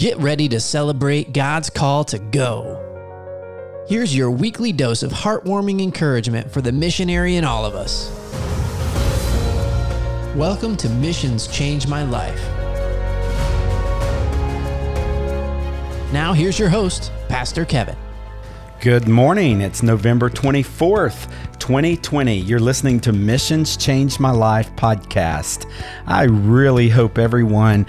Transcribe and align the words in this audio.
Get 0.00 0.16
ready 0.16 0.48
to 0.48 0.60
celebrate 0.60 1.34
God's 1.34 1.68
call 1.68 2.04
to 2.04 2.18
go. 2.18 3.84
Here's 3.86 4.16
your 4.16 4.30
weekly 4.30 4.72
dose 4.72 5.02
of 5.02 5.10
heartwarming 5.12 5.82
encouragement 5.82 6.50
for 6.50 6.62
the 6.62 6.72
missionary 6.72 7.36
in 7.36 7.44
all 7.44 7.66
of 7.66 7.74
us. 7.74 8.10
Welcome 10.34 10.78
to 10.78 10.88
Missions 10.88 11.48
Change 11.48 11.86
My 11.86 12.02
Life. 12.02 12.40
Now, 16.14 16.32
here's 16.32 16.58
your 16.58 16.70
host, 16.70 17.12
Pastor 17.28 17.66
Kevin. 17.66 17.96
Good 18.80 19.08
morning. 19.08 19.60
It's 19.60 19.82
November 19.82 20.30
24th, 20.30 21.30
2020. 21.58 22.38
You're 22.38 22.58
listening 22.58 22.98
to 23.00 23.12
Missions 23.12 23.76
Change 23.76 24.18
My 24.18 24.30
Life 24.30 24.74
podcast. 24.74 25.70
I 26.06 26.22
really 26.22 26.88
hope 26.88 27.18
everyone 27.18 27.84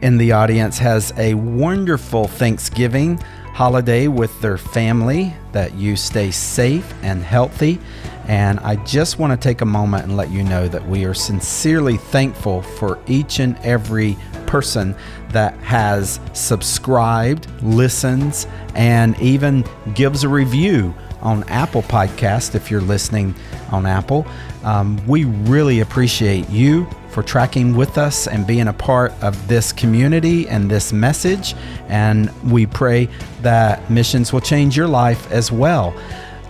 in 0.00 0.16
the 0.16 0.32
audience 0.32 0.78
has 0.78 1.12
a 1.18 1.34
wonderful 1.34 2.26
Thanksgiving 2.26 3.18
holiday 3.52 4.08
with 4.08 4.40
their 4.40 4.56
family, 4.56 5.34
that 5.52 5.74
you 5.74 5.94
stay 5.94 6.30
safe 6.30 6.90
and 7.02 7.22
healthy. 7.22 7.78
And 8.26 8.60
I 8.60 8.76
just 8.86 9.18
want 9.18 9.32
to 9.32 9.36
take 9.36 9.60
a 9.60 9.66
moment 9.66 10.04
and 10.04 10.16
let 10.16 10.30
you 10.30 10.42
know 10.42 10.68
that 10.68 10.88
we 10.88 11.04
are 11.04 11.12
sincerely 11.12 11.98
thankful 11.98 12.62
for 12.62 12.98
each 13.06 13.40
and 13.40 13.58
every 13.58 14.16
person 14.50 14.96
that 15.28 15.54
has 15.58 16.18
subscribed, 16.32 17.46
listens, 17.62 18.48
and 18.74 19.16
even 19.20 19.64
gives 19.94 20.24
a 20.24 20.28
review 20.28 20.92
on 21.22 21.44
Apple 21.44 21.82
Podcast 21.82 22.56
if 22.56 22.68
you're 22.68 22.80
listening 22.80 23.32
on 23.70 23.86
Apple. 23.86 24.26
Um, 24.64 25.00
we 25.06 25.24
really 25.24 25.80
appreciate 25.80 26.50
you 26.50 26.88
for 27.10 27.22
tracking 27.22 27.76
with 27.76 27.96
us 27.96 28.26
and 28.26 28.44
being 28.44 28.66
a 28.66 28.72
part 28.72 29.12
of 29.22 29.46
this 29.46 29.72
community 29.72 30.48
and 30.48 30.68
this 30.68 30.92
message. 30.92 31.54
And 31.88 32.30
we 32.50 32.66
pray 32.66 33.08
that 33.42 33.88
missions 33.88 34.32
will 34.32 34.40
change 34.40 34.76
your 34.76 34.88
life 34.88 35.30
as 35.30 35.52
well. 35.52 35.94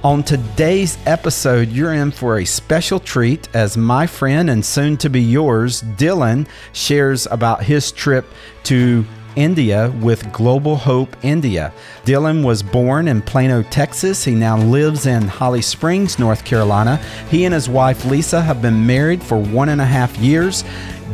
On 0.02 0.22
today's 0.22 0.96
episode, 1.04 1.68
you're 1.68 1.92
in 1.92 2.10
for 2.10 2.38
a 2.38 2.44
special 2.46 2.98
treat 2.98 3.54
as 3.54 3.76
my 3.76 4.06
friend 4.06 4.48
and 4.48 4.64
soon 4.64 4.96
to 4.96 5.10
be 5.10 5.20
yours, 5.20 5.82
Dylan, 5.82 6.48
shares 6.72 7.26
about 7.30 7.64
his 7.64 7.92
trip 7.92 8.24
to 8.62 9.04
India 9.36 9.92
with 10.00 10.32
Global 10.32 10.76
Hope 10.76 11.14
India. 11.22 11.70
Dylan 12.06 12.42
was 12.42 12.62
born 12.62 13.08
in 13.08 13.20
Plano, 13.20 13.62
Texas. 13.64 14.24
He 14.24 14.34
now 14.34 14.56
lives 14.56 15.04
in 15.04 15.20
Holly 15.20 15.60
Springs, 15.60 16.18
North 16.18 16.46
Carolina. 16.46 16.96
He 17.28 17.44
and 17.44 17.52
his 17.52 17.68
wife 17.68 18.06
Lisa 18.06 18.40
have 18.40 18.62
been 18.62 18.86
married 18.86 19.22
for 19.22 19.36
one 19.36 19.68
and 19.68 19.82
a 19.82 19.86
half 19.86 20.16
years. 20.16 20.64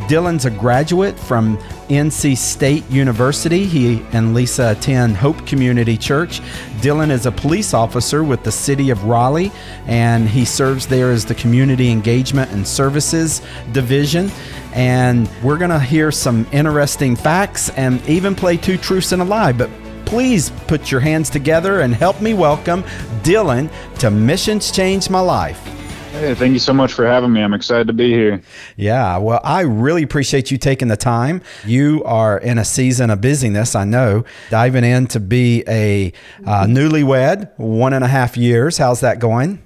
Dylan's 0.05 0.45
a 0.45 0.51
graduate 0.51 1.19
from 1.19 1.57
NC 1.89 2.37
State 2.37 2.89
University. 2.89 3.65
He 3.65 4.05
and 4.13 4.33
Lisa 4.33 4.71
attend 4.71 5.17
Hope 5.17 5.45
Community 5.45 5.97
Church. 5.97 6.39
Dylan 6.81 7.09
is 7.09 7.25
a 7.25 7.31
police 7.31 7.73
officer 7.73 8.23
with 8.23 8.43
the 8.43 8.51
City 8.51 8.89
of 8.89 9.03
Raleigh, 9.03 9.51
and 9.85 10.29
he 10.29 10.45
serves 10.45 10.87
there 10.87 11.11
as 11.11 11.25
the 11.25 11.35
Community 11.35 11.89
Engagement 11.89 12.51
and 12.51 12.65
Services 12.65 13.41
Division. 13.71 14.31
And 14.73 15.29
we're 15.43 15.57
going 15.57 15.71
to 15.71 15.79
hear 15.79 16.11
some 16.11 16.47
interesting 16.51 17.15
facts 17.15 17.69
and 17.71 18.01
even 18.07 18.35
play 18.35 18.57
two 18.57 18.77
truths 18.77 19.11
and 19.11 19.21
a 19.21 19.25
lie. 19.25 19.51
But 19.51 19.69
please 20.05 20.51
put 20.67 20.91
your 20.91 21.01
hands 21.01 21.29
together 21.29 21.81
and 21.81 21.93
help 21.93 22.21
me 22.21 22.33
welcome 22.33 22.83
Dylan 23.23 23.69
to 23.99 24.09
Missions 24.09 24.71
Change 24.71 25.09
My 25.09 25.19
Life. 25.19 25.76
Hey, 26.11 26.33
thank 26.33 26.53
you 26.53 26.59
so 26.59 26.73
much 26.73 26.93
for 26.93 27.05
having 27.05 27.31
me. 27.31 27.41
I'm 27.43 27.53
excited 27.53 27.85
to 27.87 27.93
be 27.93 28.09
here. 28.11 28.41
Yeah, 28.75 29.17
well, 29.17 29.39
I 29.43 29.61
really 29.61 30.01
appreciate 30.01 30.49
you 30.49 30.57
taking 30.57 30.87
the 30.87 30.97
time. 30.97 31.43
You 31.63 32.03
are 32.05 32.39
in 32.39 32.57
a 32.57 32.65
season 32.65 33.11
of 33.11 33.21
busyness, 33.21 33.75
I 33.75 33.83
know, 33.85 34.25
diving 34.49 34.83
in 34.83 35.05
to 35.07 35.19
be 35.19 35.63
a 35.67 36.11
uh, 36.45 36.65
newlywed, 36.65 37.51
one 37.59 37.93
and 37.93 38.03
a 38.03 38.07
half 38.07 38.35
years. 38.35 38.79
How's 38.79 39.01
that 39.01 39.19
going? 39.19 39.61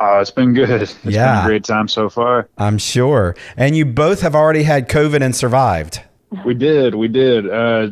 Uh, 0.00 0.18
it's 0.20 0.32
been 0.32 0.52
good. 0.52 0.68
It's 0.82 0.96
Yeah. 1.04 1.36
been 1.36 1.44
a 1.44 1.48
great 1.48 1.64
time 1.64 1.86
so 1.86 2.08
far. 2.08 2.48
I'm 2.58 2.76
sure. 2.78 3.36
And 3.56 3.76
you 3.76 3.84
both 3.84 4.20
have 4.22 4.34
already 4.34 4.64
had 4.64 4.88
COVID 4.88 5.22
and 5.22 5.34
survived. 5.36 6.00
We 6.44 6.54
did, 6.54 6.96
we 6.96 7.06
did. 7.06 7.48
Uh, 7.48 7.90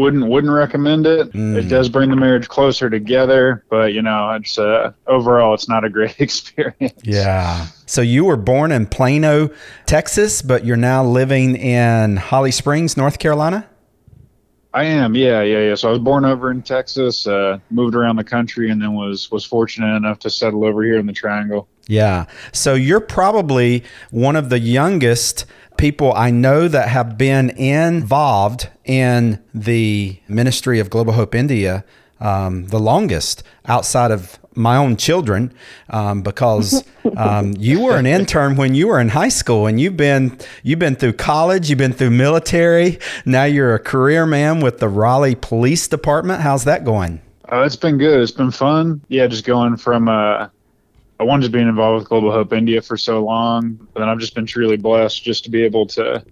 wouldn't 0.00 0.26
wouldn't 0.26 0.52
recommend 0.52 1.06
it. 1.06 1.30
Mm. 1.32 1.56
It 1.56 1.68
does 1.68 1.90
bring 1.90 2.08
the 2.08 2.16
marriage 2.16 2.48
closer 2.48 2.88
together, 2.88 3.64
but 3.68 3.92
you 3.92 4.00
know, 4.00 4.30
it's 4.30 4.58
uh, 4.58 4.92
overall 5.06 5.52
it's 5.52 5.68
not 5.68 5.84
a 5.84 5.90
great 5.90 6.16
experience. 6.20 6.98
Yeah. 7.02 7.66
So 7.84 8.00
you 8.00 8.24
were 8.24 8.38
born 8.38 8.72
in 8.72 8.86
Plano, 8.86 9.50
Texas, 9.84 10.40
but 10.40 10.64
you're 10.64 10.76
now 10.76 11.04
living 11.04 11.54
in 11.54 12.16
Holly 12.16 12.50
Springs, 12.50 12.96
North 12.96 13.18
Carolina? 13.18 13.68
I 14.72 14.84
am. 14.84 15.14
Yeah, 15.14 15.42
yeah, 15.42 15.58
yeah. 15.58 15.74
So 15.74 15.88
I 15.88 15.90
was 15.90 16.00
born 16.00 16.24
over 16.24 16.50
in 16.50 16.62
Texas, 16.62 17.26
uh, 17.26 17.58
moved 17.70 17.94
around 17.94 18.16
the 18.16 18.24
country, 18.24 18.70
and 18.70 18.80
then 18.80 18.94
was 18.94 19.30
was 19.30 19.44
fortunate 19.44 19.94
enough 19.96 20.18
to 20.20 20.30
settle 20.30 20.64
over 20.64 20.82
here 20.82 20.98
in 20.98 21.06
the 21.06 21.12
Triangle. 21.12 21.68
Yeah. 21.88 22.26
So 22.52 22.74
you're 22.74 23.00
probably 23.00 23.84
one 24.10 24.36
of 24.36 24.48
the 24.48 24.60
youngest 24.60 25.44
people 25.80 26.12
I 26.14 26.30
know 26.30 26.68
that 26.68 26.88
have 26.88 27.16
been 27.16 27.48
involved 27.50 28.68
in 28.84 29.42
the 29.54 30.20
ministry 30.28 30.78
of 30.78 30.90
Global 30.90 31.14
Hope 31.14 31.34
India 31.34 31.84
um, 32.20 32.66
the 32.66 32.78
longest 32.78 33.42
outside 33.64 34.10
of 34.10 34.38
my 34.54 34.76
own 34.76 34.96
children 34.96 35.54
um, 35.88 36.20
because 36.20 36.84
um, 37.16 37.54
you 37.58 37.80
were 37.80 37.96
an 37.96 38.04
intern 38.04 38.56
when 38.56 38.74
you 38.74 38.88
were 38.88 39.00
in 39.00 39.08
high 39.08 39.30
school 39.30 39.66
and 39.66 39.80
you've 39.80 39.96
been 39.96 40.36
you've 40.62 40.78
been 40.78 40.96
through 40.96 41.14
college 41.14 41.70
you've 41.70 41.78
been 41.78 41.94
through 41.94 42.10
military 42.10 42.98
now 43.24 43.44
you're 43.44 43.74
a 43.74 43.78
career 43.78 44.26
man 44.26 44.60
with 44.60 44.80
the 44.80 44.88
Raleigh 44.88 45.34
Police 45.34 45.88
Department 45.88 46.42
how's 46.42 46.64
that 46.64 46.84
going 46.84 47.22
oh 47.48 47.62
it's 47.62 47.76
been 47.76 47.98
good. 47.98 48.20
It's 48.20 48.32
been 48.32 48.50
fun. 48.50 49.00
Yeah, 49.08 49.26
just 49.26 49.44
going 49.44 49.76
from 49.76 50.08
uh, 50.08 50.48
I 51.20 51.22
wanted 51.22 51.42
just 51.42 51.52
be 51.52 51.60
involved 51.60 52.00
with 52.00 52.08
Global 52.08 52.32
Hope 52.32 52.54
India 52.54 52.80
for 52.80 52.96
so 52.96 53.22
long, 53.22 53.86
and 53.94 54.04
I've 54.04 54.18
just 54.18 54.34
been 54.34 54.46
truly 54.46 54.78
blessed 54.78 55.22
just 55.22 55.44
to 55.44 55.50
be 55.50 55.62
able 55.62 55.84
to, 55.88 56.24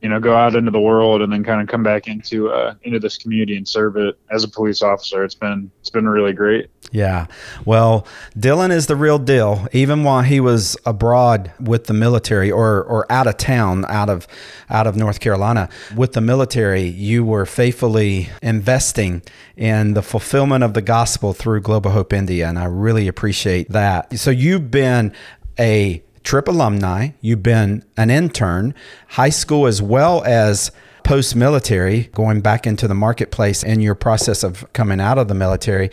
you 0.00 0.08
know, 0.08 0.20
go 0.20 0.36
out 0.36 0.54
into 0.54 0.70
the 0.70 0.78
world 0.78 1.22
and 1.22 1.32
then 1.32 1.42
kind 1.42 1.60
of 1.60 1.66
come 1.66 1.82
back 1.82 2.06
into 2.06 2.48
uh, 2.48 2.74
into 2.82 3.00
this 3.00 3.18
community 3.18 3.56
and 3.56 3.66
serve 3.66 3.96
it 3.96 4.16
as 4.30 4.44
a 4.44 4.48
police 4.48 4.80
officer. 4.80 5.24
It's 5.24 5.34
been 5.34 5.72
it's 5.80 5.90
been 5.90 6.08
really 6.08 6.32
great. 6.32 6.70
Yeah. 6.90 7.26
Well, 7.64 8.06
Dylan 8.36 8.70
is 8.70 8.86
the 8.86 8.96
real 8.96 9.18
deal. 9.18 9.66
Even 9.72 10.04
while 10.04 10.22
he 10.22 10.40
was 10.40 10.76
abroad 10.86 11.52
with 11.60 11.84
the 11.84 11.92
military 11.92 12.50
or, 12.50 12.82
or 12.82 13.10
out 13.12 13.26
of 13.26 13.36
town, 13.36 13.84
out 13.88 14.08
of 14.08 14.26
out 14.70 14.86
of 14.86 14.96
North 14.96 15.20
Carolina, 15.20 15.68
with 15.94 16.12
the 16.12 16.20
military, 16.20 16.82
you 16.82 17.24
were 17.24 17.46
faithfully 17.46 18.30
investing 18.42 19.22
in 19.56 19.94
the 19.94 20.02
fulfillment 20.02 20.64
of 20.64 20.74
the 20.74 20.82
gospel 20.82 21.32
through 21.32 21.60
Global 21.60 21.90
Hope 21.90 22.12
India. 22.12 22.48
And 22.48 22.58
I 22.58 22.64
really 22.64 23.08
appreciate 23.08 23.70
that. 23.70 24.18
So 24.18 24.30
you've 24.30 24.70
been 24.70 25.12
a 25.58 26.02
Trip 26.24 26.48
alumni, 26.48 27.10
you've 27.22 27.42
been 27.42 27.82
an 27.96 28.10
intern, 28.10 28.74
high 29.08 29.30
school 29.30 29.66
as 29.66 29.80
well 29.80 30.22
as 30.24 30.70
post 31.08 31.34
military, 31.34 32.10
going 32.12 32.42
back 32.42 32.66
into 32.66 32.86
the 32.86 32.94
marketplace 32.94 33.62
in 33.62 33.80
your 33.80 33.94
process 33.94 34.42
of 34.42 34.70
coming 34.74 35.00
out 35.00 35.16
of 35.16 35.28
the 35.28 35.34
military, 35.34 35.88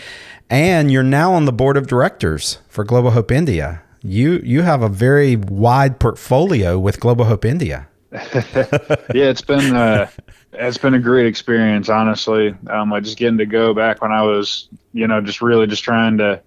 and 0.50 0.92
you're 0.92 1.04
now 1.04 1.34
on 1.34 1.46
the 1.46 1.54
board 1.54 1.78
of 1.78 1.88
directors 1.88 2.60
for 2.68 2.84
Global 2.84 3.12
Hope 3.12 3.32
India. 3.32 3.82
You 4.02 4.42
you 4.44 4.62
have 4.62 4.82
a 4.82 4.90
very 4.90 5.36
wide 5.36 6.00
portfolio 6.00 6.78
with 6.78 7.00
Global 7.00 7.26
Hope 7.26 7.46
India. 7.46 7.88
yeah, 8.12 9.02
it's 9.14 9.42
been 9.42 9.76
uh, 9.76 10.10
it's 10.54 10.78
been 10.78 10.94
a 10.94 11.00
great 11.00 11.26
experience, 11.26 11.90
honestly. 11.90 12.56
Um, 12.68 12.92
like 12.92 13.04
just 13.04 13.18
getting 13.18 13.40
to 13.40 13.46
go 13.46 13.74
back 13.74 14.02
when 14.02 14.12
I 14.12 14.22
was, 14.22 14.70
you 14.94 15.08
know, 15.08 15.22
just 15.22 15.42
really 15.42 15.68
just 15.68 15.84
trying 15.84 16.18
to 16.20 16.42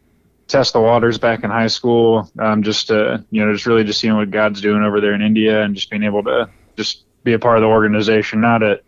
test 0.47 0.73
the 0.73 0.81
waters 0.81 1.19
back 1.19 1.45
in 1.45 1.51
high 1.51 1.67
school. 1.67 2.31
Um, 2.39 2.63
just 2.63 2.91
uh, 2.91 3.19
you 3.31 3.45
know, 3.45 3.53
just 3.53 3.67
really 3.67 3.85
just 3.85 4.01
seeing 4.01 4.17
what 4.17 4.31
God's 4.31 4.61
doing 4.61 4.83
over 4.83 5.01
there 5.01 5.15
in 5.15 5.23
India, 5.23 5.63
and 5.63 5.75
just 5.75 5.91
being 5.91 6.05
able 6.05 6.23
to 6.25 6.49
just 6.77 7.05
be 7.25 7.33
a 7.33 7.39
part 7.39 7.59
of 7.59 7.63
the 7.63 7.69
organization. 7.69 8.41
Not 8.41 8.63
at 8.63 8.83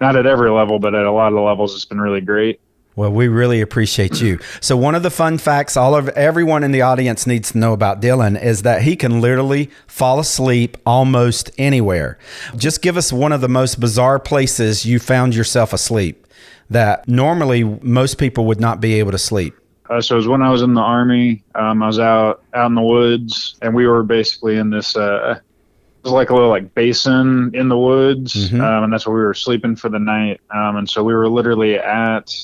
not 0.00 0.16
at 0.16 0.26
every 0.26 0.50
level, 0.50 0.78
but 0.78 0.94
at 0.94 1.04
a 1.04 1.12
lot 1.12 1.28
of 1.28 1.34
the 1.34 1.40
levels, 1.40 1.74
it's 1.74 1.84
been 1.84 2.00
really 2.00 2.20
great. 2.20 2.60
Well, 2.96 3.10
we 3.10 3.26
really 3.26 3.60
appreciate 3.60 4.20
you. 4.20 4.38
So 4.60 4.76
one 4.76 4.94
of 4.94 5.02
the 5.02 5.10
fun 5.10 5.38
facts 5.38 5.76
all 5.76 5.96
of 5.96 6.08
everyone 6.10 6.62
in 6.62 6.70
the 6.70 6.82
audience 6.82 7.26
needs 7.26 7.50
to 7.52 7.58
know 7.58 7.72
about 7.72 8.00
Dylan 8.00 8.40
is 8.40 8.62
that 8.62 8.82
he 8.82 8.94
can 8.94 9.20
literally 9.20 9.68
fall 9.88 10.20
asleep 10.20 10.76
almost 10.86 11.50
anywhere. 11.58 12.18
Just 12.56 12.82
give 12.82 12.96
us 12.96 13.12
one 13.12 13.32
of 13.32 13.40
the 13.40 13.48
most 13.48 13.80
bizarre 13.80 14.20
places 14.20 14.86
you 14.86 15.00
found 15.00 15.34
yourself 15.34 15.72
asleep 15.72 16.24
that 16.70 17.06
normally 17.08 17.64
most 17.64 18.16
people 18.16 18.46
would 18.46 18.60
not 18.60 18.80
be 18.80 18.94
able 19.00 19.10
to 19.10 19.18
sleep. 19.18 19.54
Uh, 19.90 20.00
so 20.00 20.14
it 20.14 20.18
was 20.18 20.28
when 20.28 20.40
I 20.42 20.50
was 20.50 20.62
in 20.62 20.74
the 20.74 20.80
army. 20.80 21.42
Um, 21.56 21.82
I 21.82 21.88
was 21.88 21.98
out 21.98 22.42
out 22.54 22.66
in 22.66 22.74
the 22.74 22.80
woods, 22.82 23.56
and 23.60 23.74
we 23.74 23.86
were 23.86 24.02
basically 24.02 24.56
in 24.56 24.70
this. 24.70 24.96
Uh, 24.96 25.34
it 25.38 26.04
was 26.04 26.12
like 26.12 26.30
a 26.30 26.34
little 26.34 26.48
like 26.48 26.74
basin 26.74 27.50
in 27.54 27.68
the 27.68 27.76
woods, 27.78 28.50
Mhm. 28.50 28.60
um, 28.62 28.84
and 28.84 28.92
that's 28.92 29.06
where 29.06 29.14
we 29.16 29.22
were 29.22 29.34
sleeping 29.34 29.76
for 29.76 29.88
the 29.90 29.98
night. 29.98 30.40
Um, 30.54 30.76
and 30.76 30.88
so 30.88 31.04
we 31.04 31.12
were 31.12 31.28
literally 31.28 31.76
at 31.78 32.34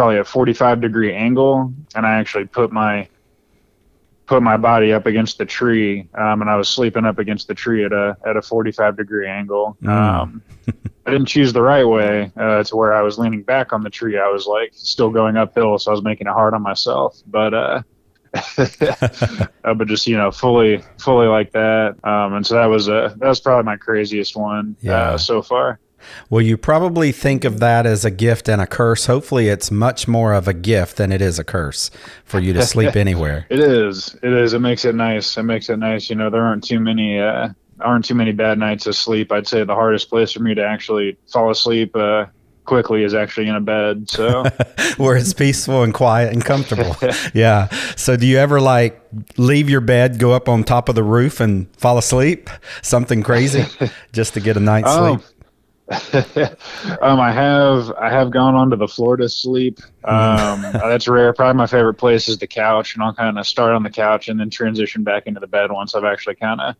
probably 0.00 0.16
a 0.16 0.24
45 0.24 0.80
degree 0.80 1.14
angle, 1.14 1.74
and 1.94 2.06
I 2.06 2.12
actually 2.14 2.46
put 2.46 2.72
my 2.72 3.06
put 4.24 4.42
my 4.42 4.56
body 4.56 4.94
up 4.94 5.04
against 5.04 5.36
the 5.36 5.44
tree, 5.44 6.08
um, 6.14 6.40
and 6.40 6.48
I 6.48 6.56
was 6.56 6.70
sleeping 6.70 7.04
up 7.04 7.18
against 7.18 7.48
the 7.48 7.54
tree 7.54 7.84
at 7.84 7.92
a 7.92 8.16
at 8.26 8.34
a 8.34 8.40
45 8.40 8.96
degree 8.96 9.28
angle. 9.28 9.76
Mm. 9.82 9.90
Um, 9.90 10.42
I 11.04 11.10
didn't 11.10 11.26
choose 11.26 11.52
the 11.52 11.60
right 11.60 11.84
way 11.86 12.32
uh, 12.34 12.62
to 12.64 12.76
where 12.76 12.94
I 12.94 13.02
was 13.02 13.18
leaning 13.18 13.42
back 13.42 13.74
on 13.74 13.82
the 13.82 13.90
tree. 13.90 14.18
I 14.18 14.28
was 14.28 14.46
like 14.46 14.70
still 14.72 15.10
going 15.10 15.36
uphill, 15.36 15.78
so 15.78 15.90
I 15.90 15.92
was 15.92 16.02
making 16.02 16.28
it 16.28 16.32
hard 16.32 16.54
on 16.54 16.62
myself. 16.62 17.20
But 17.26 17.52
uh, 17.52 17.82
uh, 18.56 19.74
but 19.74 19.86
just 19.86 20.06
you 20.06 20.16
know 20.16 20.30
fully 20.30 20.82
fully 20.98 21.26
like 21.26 21.52
that 21.52 21.96
um, 22.04 22.34
and 22.34 22.46
so 22.46 22.54
that 22.54 22.66
was 22.66 22.88
uh, 22.88 23.12
that 23.18 23.28
was 23.28 23.40
probably 23.40 23.64
my 23.64 23.76
craziest 23.76 24.34
one 24.34 24.76
Yeah. 24.80 24.92
uh, 24.94 25.18
so 25.18 25.42
far 25.42 25.78
Well, 26.28 26.40
you 26.42 26.56
probably 26.56 27.12
think 27.12 27.44
of 27.44 27.60
that 27.60 27.86
as 27.86 28.04
a 28.04 28.10
gift 28.10 28.48
and 28.48 28.60
a 28.60 28.66
curse. 28.66 29.06
Hopefully, 29.06 29.48
it's 29.48 29.70
much 29.70 30.06
more 30.08 30.32
of 30.32 30.46
a 30.48 30.54
gift 30.54 30.96
than 30.96 31.12
it 31.12 31.20
is 31.22 31.38
a 31.38 31.44
curse 31.44 31.90
for 32.24 32.38
you 32.40 32.52
to 32.52 32.62
sleep 32.62 32.96
anywhere. 33.06 33.46
it 33.50 33.60
is 33.60 34.16
it 34.22 34.32
is 34.32 34.52
it 34.52 34.60
makes 34.60 34.84
it 34.84 34.94
nice 34.94 35.36
it 35.36 35.42
makes 35.44 35.68
it 35.68 35.76
nice 35.78 36.08
you 36.10 36.16
know 36.16 36.30
there 36.30 36.42
aren't 36.44 36.64
too 36.64 36.80
many 36.80 37.18
uh, 37.18 37.48
aren't 37.80 38.04
too 38.04 38.14
many 38.14 38.32
bad 38.32 38.58
nights 38.58 38.86
of 38.86 38.94
sleep 38.94 39.32
i'd 39.32 39.46
say 39.46 39.64
the 39.64 39.74
hardest 39.74 40.10
place 40.10 40.32
for 40.32 40.40
me 40.42 40.54
to 40.54 40.62
actually 40.64 41.16
fall 41.32 41.50
asleep 41.50 41.96
uh, 41.96 42.26
quickly 42.66 43.02
is 43.04 43.14
actually 43.14 43.48
in 43.48 43.54
a 43.54 43.60
bed 43.60 44.08
so 44.08 44.44
where 44.98 45.16
it's 45.16 45.32
peaceful 45.32 45.82
and 45.82 45.92
quiet 45.94 46.32
and 46.32 46.44
comfortable. 46.44 46.94
yeah. 47.34 47.66
So, 47.96 48.16
do 48.16 48.26
you 48.26 48.36
ever 48.38 48.60
like 48.60 49.00
leave 49.38 49.68
your 49.70 49.80
bed, 49.80 50.18
go 50.18 50.32
up 50.32 50.48
on 50.48 50.62
top 50.62 50.88
of 50.88 50.94
the 50.94 51.02
roof, 51.02 51.40
and 51.40 51.66
fall 51.76 51.96
asleep? 51.98 52.48
Something 52.82 53.22
crazy, 53.22 53.64
just 54.12 54.34
to 54.34 54.40
get 54.40 54.56
a 54.56 54.60
night's 54.60 54.86
Oh. 54.90 55.16
sleep. 55.16 55.26
um, 57.00 57.18
I 57.18 57.32
have 57.32 57.90
I 57.92 58.10
have 58.10 58.30
gone 58.30 58.54
onto 58.54 58.76
the 58.76 58.86
floor 58.86 59.16
to 59.16 59.28
sleep. 59.28 59.80
Um, 60.04 60.62
that's 60.72 61.08
rare. 61.08 61.32
Probably 61.32 61.56
my 61.56 61.66
favorite 61.66 61.94
place 61.94 62.28
is 62.28 62.38
the 62.38 62.46
couch, 62.46 62.94
and 62.94 63.02
I'll 63.02 63.14
kind 63.14 63.38
of 63.38 63.46
start 63.46 63.72
on 63.72 63.82
the 63.82 63.90
couch 63.90 64.28
and 64.28 64.38
then 64.38 64.50
transition 64.50 65.02
back 65.02 65.26
into 65.26 65.40
the 65.40 65.48
bed 65.48 65.72
once 65.72 65.94
I've 65.94 66.04
actually 66.04 66.36
kind 66.36 66.60
of 66.60 66.76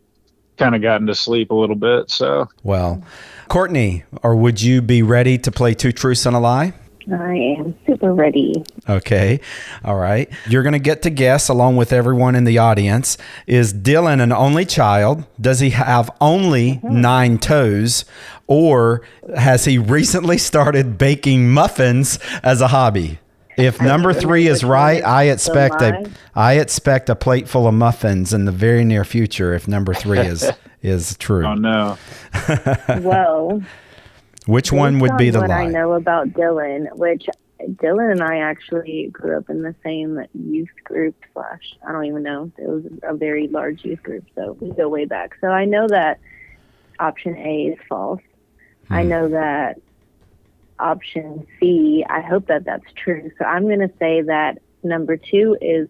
kind 0.58 0.76
of 0.76 0.82
gotten 0.82 1.08
to 1.08 1.14
sleep 1.14 1.50
a 1.50 1.54
little 1.54 1.74
bit. 1.74 2.10
So 2.10 2.48
Well, 2.62 3.02
Courtney, 3.48 4.04
or 4.22 4.36
would 4.36 4.62
you 4.62 4.80
be 4.80 5.02
ready 5.02 5.38
to 5.38 5.50
play 5.50 5.74
two 5.74 5.90
truths 5.90 6.24
and 6.24 6.36
a 6.36 6.40
lie? 6.40 6.74
I 7.12 7.34
am 7.58 7.74
super 7.86 8.12
ready. 8.12 8.62
Okay. 8.88 9.40
All 9.84 9.96
right. 9.96 10.30
You're 10.48 10.62
going 10.62 10.74
to 10.74 10.78
get 10.78 11.02
to 11.02 11.10
guess, 11.10 11.48
along 11.48 11.76
with 11.76 11.92
everyone 11.92 12.36
in 12.36 12.44
the 12.44 12.58
audience, 12.58 13.16
is 13.46 13.72
Dylan 13.74 14.22
an 14.22 14.32
only 14.32 14.64
child? 14.64 15.24
Does 15.40 15.60
he 15.60 15.70
have 15.70 16.10
only 16.20 16.80
nine 16.82 17.38
toes? 17.38 18.04
Or 18.50 19.02
has 19.36 19.64
he 19.64 19.78
recently 19.78 20.36
started 20.36 20.98
baking 20.98 21.52
muffins 21.52 22.18
as 22.42 22.60
a 22.60 22.66
hobby? 22.66 23.20
If 23.56 23.80
number 23.80 24.12
three 24.12 24.48
is 24.48 24.64
right, 24.64 25.04
I 25.04 25.24
expect 25.24 25.80
a 25.80 26.10
lie. 26.34 26.54
Expect 26.54 27.08
a 27.10 27.14
plate 27.14 27.48
full 27.48 27.68
of 27.68 27.74
muffins 27.74 28.34
in 28.34 28.46
the 28.46 28.52
very 28.52 28.84
near 28.84 29.04
future. 29.04 29.54
If 29.54 29.68
number 29.68 29.94
three 29.94 30.18
is 30.18 30.50
is 30.82 31.16
true, 31.18 31.46
oh 31.46 31.54
no, 31.54 31.96
Well, 33.00 33.62
which 34.46 34.72
one 34.72 34.98
would 34.98 35.16
be 35.16 35.28
on 35.28 35.34
the 35.34 35.40
what 35.42 35.50
I 35.52 35.66
know 35.66 35.92
about 35.92 36.30
Dylan, 36.30 36.92
which 36.96 37.26
Dylan 37.60 38.10
and 38.10 38.22
I 38.22 38.38
actually 38.38 39.10
grew 39.12 39.38
up 39.38 39.48
in 39.48 39.62
the 39.62 39.76
same 39.84 40.24
youth 40.34 40.74
group 40.82 41.14
slash 41.32 41.76
I 41.86 41.92
don't 41.92 42.06
even 42.06 42.24
know. 42.24 42.50
It 42.58 42.68
was 42.68 42.84
a 43.04 43.14
very 43.14 43.46
large 43.46 43.84
youth 43.84 44.02
group, 44.02 44.24
so 44.34 44.56
we 44.60 44.72
go 44.72 44.88
way 44.88 45.04
back. 45.04 45.36
So 45.40 45.48
I 45.48 45.66
know 45.66 45.86
that 45.86 46.18
option 46.98 47.36
A 47.36 47.66
is 47.68 47.78
false. 47.88 48.20
I 48.90 49.02
Hmm. 49.02 49.08
know 49.08 49.28
that 49.30 49.76
option 50.78 51.46
C, 51.58 52.04
I 52.08 52.20
hope 52.20 52.46
that 52.48 52.64
that's 52.64 52.90
true. 52.96 53.30
So 53.38 53.44
I'm 53.44 53.64
going 53.64 53.80
to 53.80 53.92
say 53.98 54.22
that 54.22 54.58
number 54.82 55.16
2 55.16 55.58
is 55.60 55.88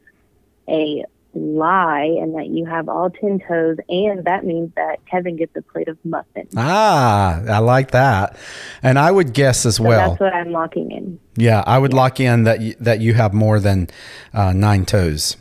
a 0.69 1.05
lie 1.33 2.17
and 2.21 2.35
that 2.37 2.49
you 2.49 2.67
have 2.67 2.89
all 2.89 3.09
10 3.09 3.41
toes 3.47 3.77
and 3.89 4.25
that 4.25 4.45
means 4.45 4.73
that 4.75 4.99
Kevin 5.07 5.37
gets 5.37 5.55
a 5.57 5.63
plate 5.63 5.87
of 5.87 5.97
muffins. 6.05 6.53
Ah, 6.57 7.41
I 7.49 7.59
like 7.59 7.93
that, 7.93 8.37
and 8.83 8.99
I 8.99 9.13
would 9.13 9.33
guess 9.33 9.65
as 9.65 9.77
So 9.77 9.85
well. 9.85 10.11
that's 10.11 10.21
what 10.21 10.35
I'm 10.35 10.51
locking 10.51 10.91
in. 10.91 11.21
Yeah, 11.37 11.63
I 11.67 11.79
would 11.79 11.95
lock 11.95 12.19
in 12.19 12.43
that 12.45 12.61
you, 12.61 12.75
that 12.81 13.01
you 13.01 13.15
have 13.15 13.33
more 13.33 13.61
than 13.61 13.89
uh, 14.35 14.53
nine 14.53 14.85
toes. 14.85 15.37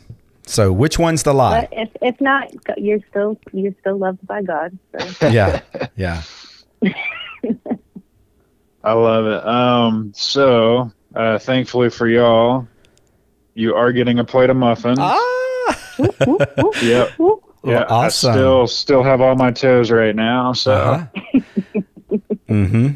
So 0.46 0.72
which 0.72 0.96
one's 0.98 1.24
the 1.24 1.34
lie? 1.34 1.62
But 1.62 1.78
if 1.78 1.88
if 2.02 2.20
not, 2.20 2.48
you're 2.76 3.00
still 3.10 3.36
you're 3.52 3.74
still 3.80 3.98
loved 3.98 4.24
by 4.26 4.42
God. 4.42 4.78
So. 4.92 5.28
yeah, 5.28 5.60
yeah. 5.96 6.22
I 8.84 8.92
love 8.92 9.26
it. 9.26 9.46
Um, 9.46 10.12
so 10.14 10.90
uh, 11.14 11.38
thankfully 11.38 11.90
for 11.90 12.08
y'all, 12.08 12.66
you 13.54 13.74
are 13.74 13.92
getting 13.92 14.18
a 14.18 14.24
plate 14.24 14.50
of 14.50 14.56
muffins. 14.56 14.98
Ah, 15.00 15.96
Yep. 16.82 17.10
Yeah, 17.62 17.84
awesome. 17.90 18.30
I 18.30 18.34
still 18.36 18.66
still 18.66 19.02
have 19.02 19.20
all 19.20 19.34
my 19.36 19.50
toes 19.50 19.90
right 19.90 20.16
now. 20.16 20.54
So 20.54 20.72
uh-huh. 20.72 21.40
mm-hmm. 22.48 22.94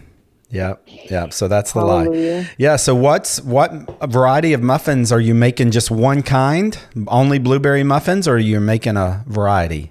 Yeah, 0.49 0.77
yep. 1.11 1.35
So 1.35 1.49
that's 1.49 1.73
the 1.73 1.85
lie. 1.85 2.47
Yeah. 2.57 2.77
So 2.77 2.95
what's 2.95 3.43
what 3.43 3.71
variety 4.09 4.55
of 4.55 4.63
muffins 4.63 5.13
are 5.13 5.21
you 5.21 5.35
making? 5.35 5.73
Just 5.73 5.91
one 5.91 6.23
kind, 6.23 6.79
only 7.09 7.39
blueberry 7.39 7.85
muffins, 7.85 8.27
or 8.27 8.37
are 8.37 8.39
you 8.39 8.59
making 8.59 8.97
a 8.97 9.23
variety? 9.27 9.91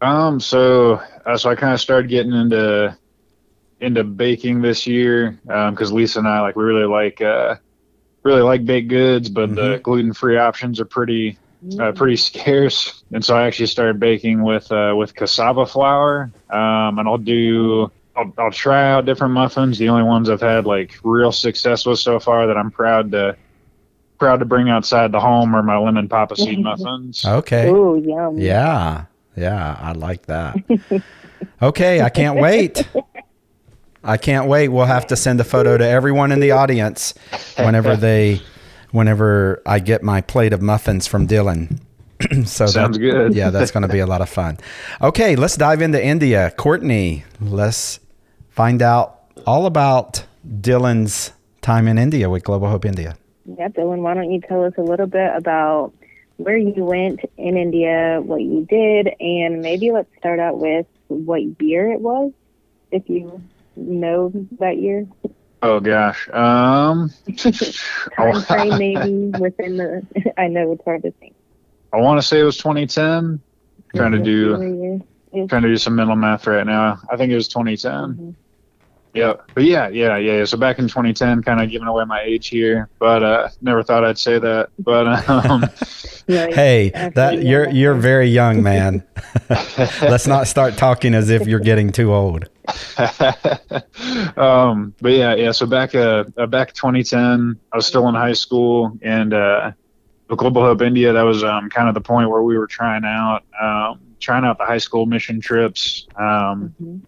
Um, 0.00 0.40
so 0.40 1.02
uh, 1.26 1.36
so 1.36 1.50
I 1.50 1.54
kind 1.54 1.74
of 1.74 1.80
started 1.80 2.08
getting 2.08 2.32
into 2.32 2.96
into 3.80 4.04
baking 4.04 4.62
this 4.62 4.86
year 4.86 5.38
because 5.44 5.92
Lisa 5.92 6.20
and 6.20 6.28
I 6.28 6.40
like 6.40 6.56
we 6.56 6.64
really 6.64 6.86
like 6.86 7.20
uh, 7.20 7.56
really 8.22 8.42
like 8.42 8.64
baked 8.64 8.88
goods, 8.88 9.28
but 9.28 9.54
the 9.54 9.80
gluten 9.82 10.12
free 10.12 10.38
options 10.38 10.80
are 10.80 10.84
pretty 10.84 11.38
uh, 11.78 11.92
pretty 11.92 12.16
scarce, 12.16 13.04
and 13.12 13.24
so 13.24 13.36
I 13.36 13.46
actually 13.46 13.66
started 13.66 14.00
baking 14.00 14.42
with 14.42 14.70
uh, 14.72 14.94
with 14.96 15.14
cassava 15.14 15.66
flour, 15.66 16.30
um, 16.50 16.98
and 16.98 17.08
I'll 17.08 17.18
do. 17.18 17.90
I'll, 18.16 18.32
I'll 18.38 18.52
try 18.52 18.92
out 18.92 19.06
different 19.06 19.34
muffins. 19.34 19.76
The 19.76 19.88
only 19.88 20.04
ones 20.04 20.30
I've 20.30 20.40
had 20.40 20.66
like 20.66 20.94
real 21.02 21.32
success 21.32 21.84
with 21.84 21.98
so 21.98 22.20
far 22.20 22.46
that 22.46 22.56
I'm 22.56 22.70
proud 22.70 23.10
to 23.10 23.36
proud 24.18 24.38
to 24.38 24.44
bring 24.44 24.68
outside 24.68 25.10
the 25.10 25.18
home 25.18 25.54
are 25.54 25.64
my 25.64 25.76
lemon 25.76 26.08
poppy 26.08 26.36
seed 26.36 26.58
muffins. 26.62 27.24
Okay. 27.24 27.68
Ooh, 27.68 27.96
yum. 27.98 28.38
Yeah, 28.38 29.06
yeah, 29.36 29.76
I 29.80 29.92
like 29.92 30.26
that. 30.26 30.56
okay, 31.60 32.02
I 32.02 32.08
can't 32.08 32.38
wait. 32.38 32.88
I 34.04 34.16
can't 34.16 34.46
wait. 34.48 34.68
We'll 34.68 34.84
have 34.84 35.06
to 35.08 35.16
send 35.16 35.40
a 35.40 35.44
photo 35.44 35.76
to 35.78 35.86
everyone 35.86 36.30
in 36.32 36.40
the 36.40 36.50
audience 36.52 37.14
whenever 37.56 37.96
they, 38.06 38.40
whenever 38.90 39.62
I 39.66 39.78
get 39.78 40.02
my 40.02 40.20
plate 40.20 40.52
of 40.52 40.60
muffins 40.62 41.06
from 41.06 41.26
Dylan. 41.26 41.80
so 42.46 42.66
Sounds 42.66 42.74
that- 42.74 42.98
good. 42.98 43.34
Yeah, 43.34 43.50
that's 43.50 43.70
going 43.70 43.82
to 43.82 43.88
be 43.88 43.98
a 44.00 44.06
lot 44.06 44.20
of 44.20 44.28
fun. 44.28 44.58
Okay, 45.02 45.36
let's 45.36 45.56
dive 45.56 45.80
into 45.82 46.02
India. 46.04 46.52
Courtney, 46.56 47.24
let's 47.40 47.98
find 48.50 48.82
out 48.82 49.20
all 49.46 49.66
about 49.66 50.24
Dylan's 50.60 51.32
time 51.62 51.88
in 51.88 51.98
India 51.98 52.28
with 52.30 52.44
Global 52.44 52.68
Hope 52.68 52.84
India. 52.84 53.16
Yeah, 53.46 53.68
Dylan, 53.68 53.98
why 53.98 54.14
don't 54.14 54.30
you 54.30 54.40
tell 54.40 54.64
us 54.64 54.74
a 54.78 54.82
little 54.82 55.06
bit 55.06 55.30
about 55.34 55.92
where 56.36 56.56
you 56.56 56.84
went 56.84 57.20
in 57.36 57.56
India, 57.56 58.20
what 58.22 58.42
you 58.42 58.66
did, 58.68 59.08
and 59.20 59.60
maybe 59.60 59.90
let's 59.92 60.08
start 60.18 60.40
out 60.40 60.58
with 60.58 60.86
what 61.08 61.40
year 61.62 61.90
it 61.92 62.00
was, 62.00 62.32
if 62.90 63.08
you 63.08 63.40
know 63.76 64.32
that 64.58 64.78
year. 64.78 65.06
Oh 65.62 65.80
gosh. 65.80 66.28
Um, 66.30 67.10
Time 68.16 68.42
frame 68.42 68.78
maybe 68.78 69.38
within 69.38 69.76
the 69.78 70.02
I 70.36 70.48
know 70.48 70.72
it's 70.72 70.84
hard 70.84 71.02
to 71.02 71.10
think. 71.12 71.34
I 71.92 71.98
want 71.98 72.20
to 72.20 72.26
say 72.26 72.40
it 72.40 72.44
was 72.44 72.56
2010. 72.58 73.40
Trying 73.94 74.12
to 74.12 74.18
do 74.18 74.56
do 75.32 75.48
trying 75.48 75.62
to 75.62 75.68
do 75.68 75.76
some 75.76 75.94
mental 75.96 76.16
math 76.16 76.46
right 76.46 76.66
now. 76.66 76.98
I 77.10 77.16
think 77.16 77.32
it 77.32 77.36
was 77.36 77.48
2010. 77.48 77.92
Mhm. 77.92 78.34
Yep. 79.14 79.50
But 79.54 79.62
yeah, 79.64 79.88
yeah, 79.88 80.16
yeah. 80.16 80.44
So 80.44 80.58
back 80.58 80.80
in 80.80 80.88
2010, 80.88 81.42
kind 81.44 81.62
of 81.62 81.70
giving 81.70 81.86
away 81.86 82.04
my 82.04 82.20
age 82.22 82.48
here, 82.48 82.88
but 82.98 83.22
uh, 83.22 83.48
never 83.62 83.84
thought 83.84 84.04
I'd 84.04 84.18
say 84.18 84.40
that. 84.40 84.70
But 84.80 85.06
um, 85.28 85.70
Hey, 86.26 86.90
that 87.14 87.42
you're 87.42 87.68
you're 87.70 87.94
very 87.94 88.28
young, 88.28 88.62
man. 88.62 89.04
Let's 90.02 90.26
not 90.26 90.48
start 90.48 90.76
talking 90.76 91.14
as 91.14 91.30
if 91.30 91.46
you're 91.46 91.60
getting 91.60 91.92
too 91.92 92.12
old. 92.12 92.48
um, 94.36 94.94
but 95.00 95.12
yeah, 95.12 95.34
yeah. 95.34 95.52
So 95.52 95.66
back 95.66 95.94
uh, 95.94 96.24
uh 96.36 96.46
back 96.46 96.72
2010, 96.74 97.58
I 97.72 97.76
was 97.76 97.86
still 97.86 98.08
in 98.08 98.14
high 98.14 98.32
school, 98.32 98.96
and 99.02 99.34
uh, 99.34 99.72
with 100.28 100.38
Global 100.38 100.62
Hope 100.62 100.82
India, 100.82 101.12
that 101.12 101.22
was 101.22 101.44
um, 101.44 101.68
kind 101.70 101.88
of 101.88 101.94
the 101.94 102.00
point 102.00 102.30
where 102.30 102.42
we 102.42 102.56
were 102.58 102.66
trying 102.66 103.04
out 103.04 103.44
um, 103.60 104.00
trying 104.20 104.44
out 104.44 104.58
the 104.58 104.64
high 104.64 104.78
school 104.78 105.06
mission 105.06 105.40
trips. 105.40 106.06
Um, 106.16 106.74
Mhm. 106.82 107.00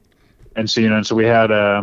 and 0.56 0.68
so 0.70 0.80
you 0.80 0.90
know, 0.90 1.02
so 1.02 1.14
we 1.14 1.24
had 1.24 1.50
uh, 1.50 1.82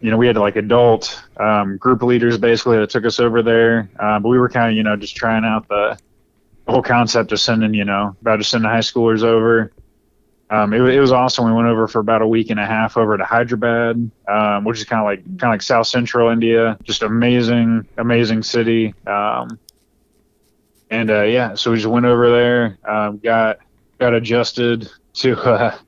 you 0.00 0.10
know, 0.10 0.16
we 0.16 0.26
had 0.26 0.36
like 0.36 0.56
adult 0.56 1.22
um, 1.38 1.76
group 1.76 2.02
leaders 2.02 2.38
basically 2.38 2.78
that 2.78 2.90
took 2.90 3.04
us 3.04 3.20
over 3.20 3.42
there, 3.42 3.90
uh, 3.98 4.18
but 4.18 4.28
we 4.28 4.38
were 4.38 4.48
kind 4.48 4.70
of 4.70 4.76
you 4.76 4.82
know 4.82 4.96
just 4.96 5.16
trying 5.16 5.44
out 5.44 5.68
the 5.68 5.98
whole 6.68 6.82
concept 6.82 7.32
of 7.32 7.40
sending 7.40 7.74
you 7.74 7.84
know 7.84 8.16
about 8.22 8.38
just 8.38 8.50
sending 8.50 8.70
high 8.70 8.78
schoolers 8.78 9.22
over. 9.22 9.72
Um, 10.50 10.72
it, 10.72 10.80
it 10.80 11.00
was 11.00 11.12
awesome. 11.12 11.46
We 11.46 11.52
went 11.52 11.68
over 11.68 11.86
for 11.86 12.00
about 12.00 12.22
a 12.22 12.26
week 12.26 12.50
and 12.50 12.58
a 12.58 12.66
half 12.66 12.96
over 12.96 13.16
to 13.16 13.24
Hyderabad, 13.24 14.10
um, 14.26 14.64
which 14.64 14.78
is 14.78 14.84
kind 14.84 15.00
of 15.00 15.06
like 15.06 15.24
kind 15.38 15.44
of 15.44 15.54
like 15.54 15.62
South 15.62 15.86
Central 15.86 16.28
India. 16.30 16.76
Just 16.82 17.02
amazing, 17.02 17.86
amazing 17.96 18.42
city. 18.42 18.92
Um, 19.06 19.58
and 20.90 21.08
uh, 21.08 21.22
yeah, 21.22 21.54
so 21.54 21.70
we 21.70 21.76
just 21.76 21.86
went 21.86 22.04
over 22.04 22.30
there, 22.30 22.78
um, 22.84 23.18
got 23.18 23.58
got 24.00 24.12
adjusted 24.12 24.90
to 25.14 25.36
uh, 25.40 25.78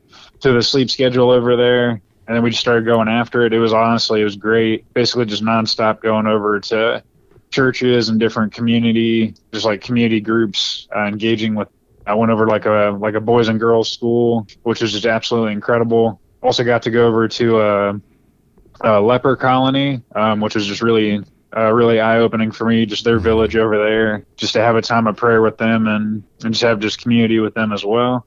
to 0.41 0.53
the 0.53 0.63
sleep 0.63 0.91
schedule 0.91 1.31
over 1.31 1.57
there, 1.57 1.91
and 1.91 2.37
then 2.37 2.43
we 2.43 2.51
just 2.51 2.61
started 2.61 2.85
going 2.85 3.09
after 3.09 3.45
it. 3.45 3.53
It 3.53 3.59
was 3.59 3.73
honestly 3.73 4.21
it 4.21 4.25
was 4.25 4.37
great. 4.37 4.93
Basically, 4.95 5.27
just 5.27 5.43
nonstop 5.43 6.01
going 6.01 6.29
over 6.29 6.61
to 6.61 7.03
churches 7.51 8.09
and 8.09 8.21
different 8.21 8.53
community, 8.53 9.35
just 9.53 9.65
like 9.65 9.81
community 9.81 10.21
groups, 10.21 10.87
uh, 10.95 11.07
engaging 11.07 11.57
with. 11.57 11.69
I 12.07 12.15
went 12.15 12.33
over 12.33 12.47
like 12.47 12.67
a 12.67 12.97
like 12.99 13.15
a 13.15 13.21
boys 13.21 13.49
and 13.49 13.61
girls 13.61 13.91
school, 13.91 14.47
which 14.63 14.83
was 14.83 14.93
just 14.93 15.07
absolutely 15.07 15.53
incredible. 15.53 16.21
Also 16.43 16.65
got 16.65 16.83
to 16.83 16.91
go 16.91 17.07
over 17.07 17.29
to 17.29 17.61
a, 17.61 18.01
a 18.81 19.01
leper 19.01 19.37
colony, 19.37 20.03
um, 20.15 20.41
which 20.41 20.55
was 20.55 20.67
just 20.67 20.83
really 20.83 21.23
uh, 21.57 21.73
really 21.73 22.01
eye 22.01 22.19
opening 22.19 22.51
for 22.51 22.67
me. 22.67 22.87
Just 22.87 23.05
their 23.05 23.19
village 23.19 23.57
over 23.57 23.79
there, 23.79 24.27
just 24.37 24.53
to 24.55 24.61
have 24.61 24.77
a 24.77 24.83
time 24.83 25.07
of 25.07 25.17
prayer 25.17 25.43
with 25.43 25.59
them 25.59 25.87
and 25.87 26.25
and 26.43 26.55
just 26.55 26.63
have 26.63 26.81
just 26.81 27.01
community 27.01 27.39
with 27.39 27.55
them 27.55 27.73
as 27.73 27.85
well. 27.85 28.27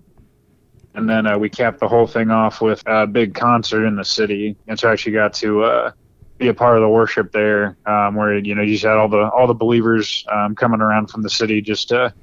And 0.94 1.10
then 1.10 1.28
uh, 1.28 1.38
we 1.38 1.50
capped 1.50 1.80
the 1.80 1.90
whole 1.90 2.08
thing 2.08 2.32
off 2.32 2.62
with 2.62 2.82
a 2.86 3.06
big 3.06 3.36
concert 3.36 3.86
in 3.86 3.98
the 3.98 4.06
city, 4.06 4.56
and 4.68 4.80
so 4.80 4.88
I 4.88 4.94
actually 4.94 5.12
got 5.12 5.34
to 5.36 5.64
uh, 5.64 5.92
be 6.38 6.48
a 6.48 6.54
part 6.54 6.78
of 6.78 6.82
the 6.82 6.90
worship 6.90 7.34
there, 7.34 7.78
um, 7.86 8.16
where 8.16 8.38
you 8.38 8.56
know 8.56 8.62
you 8.62 8.74
just 8.74 8.86
had 8.86 8.96
all 8.96 9.10
the 9.10 9.30
all 9.30 9.48
the 9.48 9.54
believers 9.54 10.26
um, 10.32 10.56
coming 10.56 10.80
around 10.80 11.10
from 11.10 11.22
the 11.22 11.30
city 11.30 11.62
just 11.62 11.90
to 11.90 12.14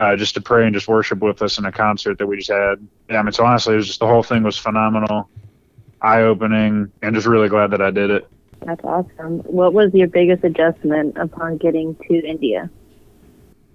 uh, 0.00 0.16
just 0.16 0.34
to 0.34 0.40
pray 0.40 0.64
and 0.64 0.74
just 0.74 0.88
worship 0.88 1.20
with 1.20 1.42
us 1.42 1.58
in 1.58 1.66
a 1.66 1.72
concert 1.72 2.18
that 2.18 2.26
we 2.26 2.38
just 2.38 2.50
had. 2.50 2.86
Yeah, 3.08 3.20
I 3.20 3.22
mean, 3.22 3.32
so 3.32 3.44
honestly, 3.44 3.74
it 3.74 3.76
was 3.76 3.86
just 3.86 4.00
the 4.00 4.06
whole 4.06 4.22
thing 4.22 4.42
was 4.42 4.56
phenomenal, 4.56 5.28
eye 6.00 6.22
opening, 6.22 6.90
and 7.02 7.14
just 7.14 7.26
really 7.26 7.48
glad 7.48 7.70
that 7.72 7.82
I 7.82 7.90
did 7.90 8.10
it. 8.10 8.26
That's 8.64 8.82
awesome. 8.82 9.40
What 9.40 9.74
was 9.74 9.92
your 9.92 10.08
biggest 10.08 10.42
adjustment 10.42 11.16
upon 11.18 11.58
getting 11.58 11.94
to 12.08 12.14
India? 12.14 12.70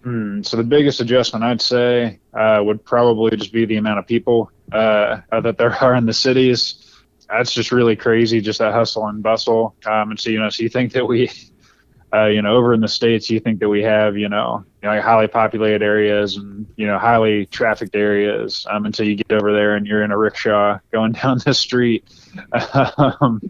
Mm, 0.03 0.45
so 0.45 0.57
the 0.57 0.63
biggest 0.63 0.99
adjustment 0.99 1.43
I'd 1.43 1.61
say 1.61 2.19
uh, 2.33 2.59
would 2.63 2.83
probably 2.83 3.35
just 3.37 3.51
be 3.51 3.65
the 3.65 3.77
amount 3.77 3.99
of 3.99 4.07
people 4.07 4.51
uh, 4.71 5.21
that 5.31 5.57
there 5.57 5.73
are 5.73 5.95
in 5.95 6.05
the 6.05 6.13
cities. 6.13 6.91
That's 7.29 7.51
just 7.51 7.71
really 7.71 7.95
crazy, 7.95 8.41
just 8.41 8.59
that 8.59 8.73
hustle 8.73 9.07
and 9.07 9.21
bustle. 9.21 9.75
Um, 9.85 10.11
and 10.11 10.19
so 10.19 10.29
you 10.29 10.39
know, 10.39 10.49
so 10.49 10.63
you 10.63 10.69
think 10.69 10.93
that 10.93 11.05
we, 11.05 11.29
uh, 12.13 12.25
you 12.25 12.41
know, 12.41 12.55
over 12.55 12.73
in 12.73 12.81
the 12.81 12.87
states, 12.87 13.29
you 13.29 13.39
think 13.39 13.59
that 13.59 13.69
we 13.69 13.83
have, 13.83 14.17
you 14.17 14.29
know, 14.29 14.65
you 14.85 14.91
know, 14.91 15.01
highly 15.01 15.27
populated 15.27 15.81
areas 15.81 16.37
and 16.37 16.67
you 16.75 16.85
know, 16.85 16.99
highly 16.99 17.47
trafficked 17.47 17.95
areas. 17.95 18.67
Um, 18.69 18.85
until 18.85 19.07
you 19.07 19.15
get 19.15 19.31
over 19.31 19.51
there 19.51 19.75
and 19.75 19.87
you're 19.87 20.03
in 20.03 20.11
a 20.11 20.17
rickshaw 20.17 20.77
going 20.91 21.13
down 21.13 21.39
the 21.43 21.55
street, 21.55 22.07
um, 22.97 23.41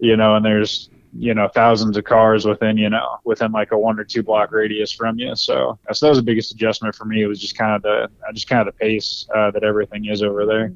you 0.00 0.16
know, 0.16 0.34
and 0.34 0.44
there's 0.44 0.90
you 1.16 1.32
know 1.32 1.46
thousands 1.46 1.96
of 1.96 2.02
cars 2.02 2.44
within 2.44 2.76
you 2.76 2.90
know 2.90 3.18
within 3.22 3.52
like 3.52 3.70
a 3.70 3.78
one 3.78 4.00
or 4.00 4.04
two 4.04 4.24
block 4.24 4.50
radius 4.50 4.90
from 4.90 5.16
you. 5.16 5.36
So, 5.36 5.78
so 5.92 6.06
that 6.06 6.10
was 6.10 6.18
the 6.18 6.24
biggest 6.24 6.50
adjustment 6.50 6.96
for 6.96 7.04
me. 7.04 7.22
It 7.22 7.28
was 7.28 7.40
just 7.40 7.56
kind 7.56 7.76
of 7.76 7.82
the 7.82 8.10
just 8.32 8.48
kind 8.48 8.66
of 8.66 8.74
the 8.74 8.78
pace 8.78 9.28
uh, 9.32 9.52
that 9.52 9.62
everything 9.62 10.06
is 10.06 10.24
over 10.24 10.44
there. 10.44 10.72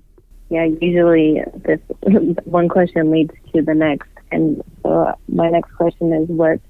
Yeah 0.49 0.69
usually 0.81 1.43
this 1.57 1.81
one 2.45 2.69
question 2.69 3.11
leads 3.11 3.35
to 3.53 3.63
the 3.63 3.75
next. 3.75 4.09
And 4.31 4.63
so 4.85 5.13
my 5.29 5.51
next 5.51 5.73
question 5.73 6.13
is 6.13 6.29
what 6.29 6.61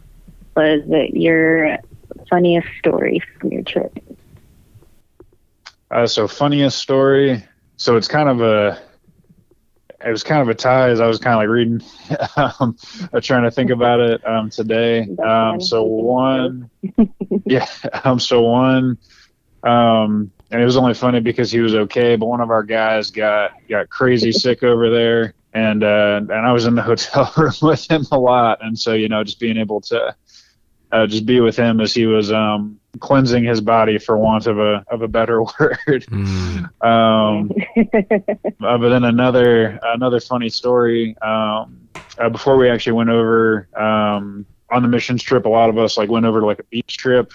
was 0.57 0.81
your 1.13 1.79
funniest 2.29 2.69
story 2.79 3.23
from 3.39 3.53
your 3.53 3.63
trip 3.63 3.99
uh, 5.91 6.07
so 6.07 6.29
funniest 6.29 6.79
story 6.79 7.43
so 7.77 7.97
it's 7.97 8.09
kind 8.09 8.29
of 8.29 8.41
a 8.41 8.81
it 10.05 10.11
was 10.11 10.23
kind 10.23 10.41
of 10.41 10.49
a 10.49 10.55
tie 10.55 10.91
as 10.91 11.01
I 11.01 11.07
was 11.07 11.19
kind 11.19 11.35
of 11.35 11.41
like 11.41 11.49
reading, 11.49 11.83
um, 12.37 12.77
trying 13.21 13.43
to 13.43 13.51
think 13.51 13.71
about 13.71 14.01
it 14.01 14.27
um, 14.27 14.49
today. 14.49 15.09
Um, 15.17 15.61
so 15.61 15.83
one, 15.83 16.71
yeah, 17.45 17.67
um, 18.05 18.21
so 18.21 18.43
one, 18.43 18.99
um, 19.65 20.31
and 20.51 20.63
it 20.63 20.65
was 20.65 20.77
only 20.77 20.95
funny 20.95 21.21
because 21.21 21.51
he 21.51 21.61
was 21.61 21.75
okay, 21.75 22.17
but 22.17 22.27
one 22.27 22.41
of 22.41 22.51
our 22.51 22.63
guys 22.63 23.11
got 23.11 23.53
got 23.69 23.89
crazy 23.91 24.33
sick 24.45 24.63
over 24.63 24.89
there, 24.89 25.35
and 25.53 25.83
uh, 25.83 26.21
and 26.21 26.33
I 26.33 26.53
was 26.53 26.67
in 26.67 26.75
the 26.75 26.83
hotel 26.83 27.33
room 27.37 27.53
with 27.61 27.91
him 27.91 28.07
a 28.13 28.19
lot, 28.19 28.59
and 28.63 28.79
so 28.79 28.95
you 28.95 29.09
know 29.09 29.25
just 29.25 29.41
being 29.41 29.57
able 29.57 29.81
to 29.83 30.15
uh, 30.93 31.07
just 31.07 31.27
be 31.27 31.41
with 31.41 31.57
him 31.57 31.81
as 31.81 31.93
he 31.93 32.07
was 32.07 32.33
um, 32.33 32.79
cleansing 33.01 33.45
his 33.45 33.61
body, 33.61 33.99
for 33.99 34.17
want 34.17 34.47
of 34.47 34.59
a 34.59 34.85
of 34.89 35.03
a 35.03 35.09
better 35.09 35.43
word. 35.61 36.07
Mm. 36.09 36.85
Um, 36.85 37.53
uh, 38.65 38.79
but 38.79 38.89
then 38.89 39.05
another 39.05 39.79
another 39.83 40.21
funny 40.21 40.49
story. 40.49 41.17
Um, 41.19 41.89
uh, 42.19 42.29
before 42.29 42.57
we 42.57 42.69
actually 42.69 42.93
went 42.93 43.11
over 43.11 43.69
um, 43.77 44.45
on 44.71 44.83
the 44.83 44.89
missions 44.89 45.23
trip, 45.23 45.47
a 45.47 45.49
lot 45.49 45.69
of 45.69 45.79
us 45.79 45.97
like 45.97 46.09
went 46.09 46.27
over 46.27 46.41
to 46.41 46.47
like 46.47 46.59
a 46.59 46.65
beach 46.65 46.97
trip, 46.97 47.33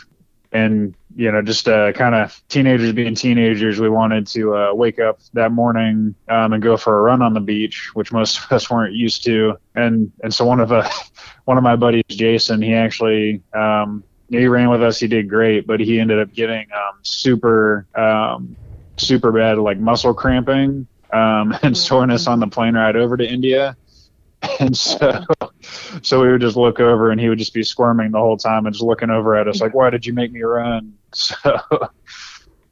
and 0.51 0.95
you 1.15 1.32
know 1.32 1.41
just 1.41 1.67
uh, 1.67 1.91
kind 1.93 2.15
of 2.15 2.41
teenagers 2.50 2.93
being 2.93 3.15
teenagers, 3.15 3.79
we 3.79 3.89
wanted 3.89 4.27
to 4.27 4.55
uh, 4.55 4.74
wake 4.74 5.00
up 5.00 5.20
that 5.34 5.51
morning 5.51 6.15
um, 6.29 6.53
and 6.53 6.62
go 6.63 6.77
for 6.77 6.98
a 6.98 7.01
run 7.01 7.22
on 7.22 7.34
the 7.34 7.39
beach, 7.39 7.91
which 7.93 8.12
most 8.12 8.43
of 8.43 8.51
us 8.51 8.70
weren't 8.70 8.93
used 8.93 9.24
to. 9.25 9.58
And 9.75 10.12
and 10.24 10.34
so 10.34 10.46
one 10.46 10.60
of 10.60 10.72
uh, 10.72 10.89
one 11.46 11.58
of 11.58 11.63
my 11.63 11.75
buddies, 11.75 12.03
Jason, 12.10 12.62
he 12.62 12.74
actually 12.74 13.41
um, 13.53 14.03
he 14.29 14.48
ran 14.48 14.70
with 14.70 14.84
us. 14.84 15.00
He 15.00 15.08
did 15.08 15.29
great, 15.29 15.67
but 15.67 15.79
he 15.79 16.00
ended 16.00 16.20
up 16.20 16.34
getting 16.34 16.67
um, 16.72 17.00
super 17.03 17.88
um, 17.96 18.58
super 18.98 19.32
bad 19.32 19.58
like 19.58 19.79
muscle 19.79 20.13
cramping 20.13 20.88
um, 21.12 21.58
and 21.63 21.77
soreness 21.77 22.27
on 22.27 22.39
the 22.39 22.48
plane 22.48 22.75
ride 22.75 22.96
over 22.96 23.17
to 23.17 23.27
India. 23.27 23.77
And 24.60 24.75
so, 24.75 25.24
so 26.01 26.22
we 26.22 26.29
would 26.29 26.41
just 26.41 26.58
look 26.58 26.82
over, 26.82 27.12
and 27.12 27.20
he 27.22 27.29
would 27.29 27.39
just 27.39 27.53
be 27.53 27.63
squirming 27.63 28.12
the 28.12 28.17
whole 28.20 28.36
time 28.36 28.65
and 28.65 28.75
just 28.75 28.84
looking 28.84 29.10
over 29.10 29.36
at 29.36 29.48
us 29.48 29.62
like, 29.62 29.74
"Why 29.74 29.89
did 29.89 30.05
you 30.05 30.12
make 30.12 30.34
me 30.34 30.41
run?" 30.41 30.96
So, 31.43 31.60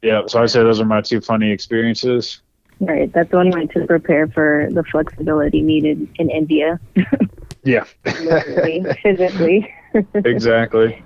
yeah. 0.02 0.22
So 0.26 0.42
I 0.42 0.46
say 0.46 0.62
those 0.62 0.80
are 0.80 0.84
my 0.84 1.00
two 1.00 1.20
funny 1.20 1.52
experiences. 1.52 2.40
Right. 2.80 3.12
That's 3.12 3.32
one 3.32 3.50
way 3.50 3.66
to 3.68 3.86
prepare 3.86 4.26
for 4.26 4.68
the 4.72 4.82
flexibility 4.82 5.62
needed 5.62 6.08
in 6.16 6.28
India. 6.28 6.80
yeah. 7.62 7.84
physically. 9.02 9.72
exactly. 10.14 11.02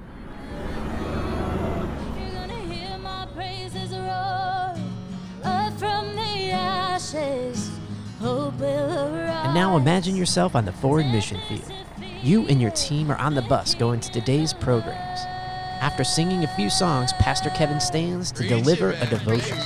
And 8.19 9.55
now 9.55 9.77
imagine 9.77 10.17
yourself 10.17 10.57
on 10.57 10.65
the 10.65 10.73
forward 10.73 11.07
mission 11.07 11.39
field. 11.49 11.73
You 12.23 12.47
and 12.47 12.61
your 12.61 12.71
team 12.71 13.11
are 13.11 13.19
on 13.19 13.35
the 13.35 13.43
bus 13.43 13.75
going 13.75 14.01
to 14.01 14.11
today's 14.11 14.55
programs. 14.55 15.21
After 15.81 16.05
singing 16.05 16.45
a 16.45 16.49
few 16.49 16.71
songs, 16.71 17.13
Pastor 17.15 17.51
Kevin 17.51 17.81
stands 17.81 18.33
to 18.33 18.47
deliver 18.47 18.93
a 18.93 19.07
devotion. 19.07 19.59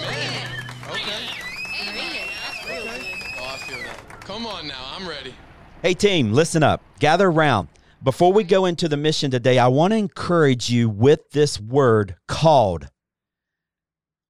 Come 4.20 4.46
on 4.46 4.68
now, 4.68 4.86
I'm 4.96 5.08
ready. 5.08 5.34
Hey, 5.82 5.94
team, 5.94 6.32
listen 6.32 6.62
up. 6.62 6.82
Gather 6.98 7.28
around. 7.28 7.68
Before 8.02 8.32
we 8.32 8.44
go 8.44 8.64
into 8.64 8.88
the 8.88 8.96
mission 8.96 9.30
today, 9.30 9.58
I 9.58 9.68
want 9.68 9.92
to 9.92 9.96
encourage 9.96 10.70
you 10.70 10.88
with 10.88 11.30
this 11.30 11.60
word 11.60 12.16
called. 12.28 12.88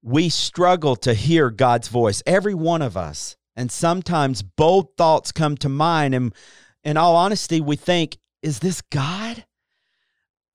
We 0.03 0.29
struggle 0.29 0.97
to 0.97 1.15
hear 1.15 1.51
God's 1.51 1.89
voice, 1.89 2.23
every 2.27 2.55
one 2.55 2.83
of 2.83 2.97
us. 2.97 3.37
And 3.57 3.71
sometimes 3.71 4.43
bold 4.43 4.97
thoughts 4.97 5.33
come 5.33 5.57
to 5.59 5.69
mind. 5.69 6.15
And 6.15 6.35
in 6.83 6.97
all 6.97 7.15
honesty, 7.15 7.61
we 7.61 7.77
think, 7.77 8.17
is 8.43 8.61
this 8.61 8.81
God? 8.81 9.45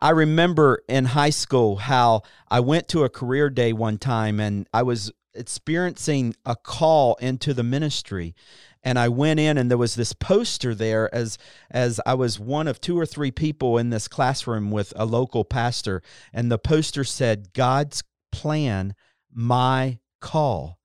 I 0.01 0.09
remember 0.09 0.83
in 0.87 1.05
high 1.05 1.29
school 1.29 1.77
how 1.77 2.23
I 2.49 2.59
went 2.59 2.87
to 2.89 3.03
a 3.03 3.09
career 3.09 3.49
day 3.49 3.73
one 3.73 3.97
time 3.97 4.39
and 4.39 4.67
I 4.73 4.83
was 4.83 5.11
experiencing 5.33 6.35
a 6.45 6.55
call 6.55 7.15
into 7.15 7.53
the 7.53 7.63
ministry. 7.63 8.35
And 8.83 8.99
I 8.99 9.09
went 9.09 9.39
in 9.39 9.57
and 9.57 9.69
there 9.69 9.77
was 9.77 9.95
this 9.95 10.13
poster 10.13 10.75
there 10.75 11.13
as 11.13 11.37
as 11.71 11.99
I 12.05 12.13
was 12.13 12.39
one 12.39 12.67
of 12.67 12.79
two 12.79 12.99
or 12.99 13.05
three 13.05 13.31
people 13.31 13.77
in 13.77 13.89
this 13.89 14.07
classroom 14.07 14.69
with 14.69 14.93
a 14.95 15.05
local 15.05 15.43
pastor. 15.43 16.03
And 16.31 16.51
the 16.51 16.59
poster 16.59 17.03
said 17.03 17.53
God's 17.53 18.03
plan 18.31 18.95
my 19.33 19.99
call. 20.21 20.79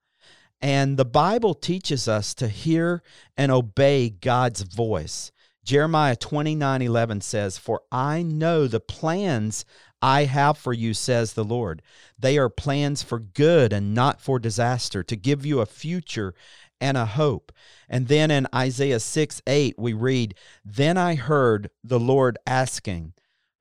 And 0.62 0.96
the 0.96 1.04
Bible 1.04 1.54
teaches 1.54 2.06
us 2.06 2.34
to 2.34 2.48
hear 2.48 3.02
and 3.36 3.50
obey 3.50 4.10
God's 4.10 4.62
voice. 4.62 5.32
Jeremiah 5.64 6.16
29 6.16 6.82
11 6.82 7.20
says, 7.20 7.58
For 7.58 7.82
I 7.92 8.22
know 8.22 8.66
the 8.66 8.80
plans 8.80 9.64
I 10.02 10.24
have 10.24 10.56
for 10.56 10.72
you, 10.72 10.94
says 10.94 11.34
the 11.34 11.44
Lord. 11.44 11.82
They 12.18 12.38
are 12.38 12.48
plans 12.48 13.02
for 13.02 13.18
good 13.18 13.72
and 13.72 13.94
not 13.94 14.20
for 14.20 14.38
disaster, 14.38 15.02
to 15.02 15.16
give 15.16 15.44
you 15.44 15.60
a 15.60 15.66
future 15.66 16.34
and 16.80 16.96
a 16.96 17.04
hope. 17.04 17.52
And 17.88 18.08
then 18.08 18.30
in 18.30 18.46
Isaiah 18.54 19.00
6 19.00 19.42
8, 19.46 19.74
we 19.78 19.92
read, 19.92 20.34
Then 20.64 20.96
I 20.96 21.14
heard 21.14 21.70
the 21.84 22.00
Lord 22.00 22.38
asking, 22.46 23.12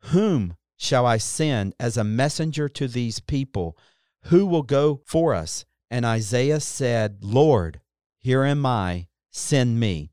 Whom 0.05 0.55
shall 0.77 1.05
I 1.05 1.17
send 1.17 1.75
as 1.79 1.97
a 1.97 2.03
messenger 2.03 2.69
to 2.69 2.87
these 2.87 3.19
people? 3.19 3.77
Who 4.23 4.45
will 4.45 4.63
go 4.63 5.01
for 5.05 5.33
us? 5.33 5.65
And 5.91 6.05
Isaiah 6.05 6.59
said, 6.59 7.17
Lord, 7.21 7.81
here 8.19 8.43
am 8.43 8.65
I, 8.65 9.07
send 9.31 9.79
me. 9.79 10.11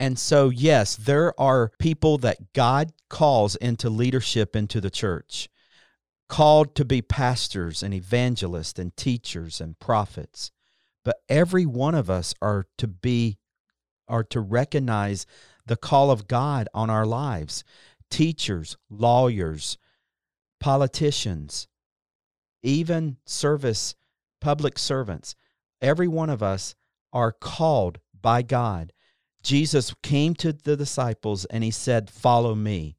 And 0.00 0.18
so, 0.18 0.48
yes, 0.48 0.96
there 0.96 1.38
are 1.40 1.70
people 1.78 2.18
that 2.18 2.52
God 2.52 2.92
calls 3.08 3.56
into 3.56 3.88
leadership 3.88 4.56
into 4.56 4.80
the 4.80 4.90
church, 4.90 5.48
called 6.28 6.74
to 6.74 6.84
be 6.84 7.00
pastors 7.00 7.82
and 7.82 7.94
evangelists 7.94 8.78
and 8.78 8.96
teachers 8.96 9.60
and 9.60 9.78
prophets, 9.78 10.50
but 11.04 11.18
every 11.28 11.66
one 11.66 11.94
of 11.94 12.10
us 12.10 12.34
are 12.42 12.66
to 12.78 12.88
be 12.88 13.38
are 14.08 14.24
to 14.24 14.40
recognize 14.40 15.26
the 15.66 15.76
call 15.76 16.10
of 16.10 16.28
God 16.28 16.68
on 16.74 16.90
our 16.90 17.06
lives. 17.06 17.64
Teachers, 18.10 18.76
lawyers, 18.90 19.78
politicians, 20.60 21.68
even 22.62 23.16
service 23.24 23.94
public 24.40 24.78
servants, 24.78 25.34
every 25.80 26.08
one 26.08 26.30
of 26.30 26.42
us 26.42 26.74
are 27.12 27.32
called 27.32 27.98
by 28.20 28.42
God. 28.42 28.92
Jesus 29.44 29.94
came 30.02 30.34
to 30.36 30.52
the 30.52 30.76
disciples 30.76 31.44
and 31.44 31.62
he 31.62 31.70
said, 31.70 32.10
Follow 32.10 32.54
me. 32.54 32.96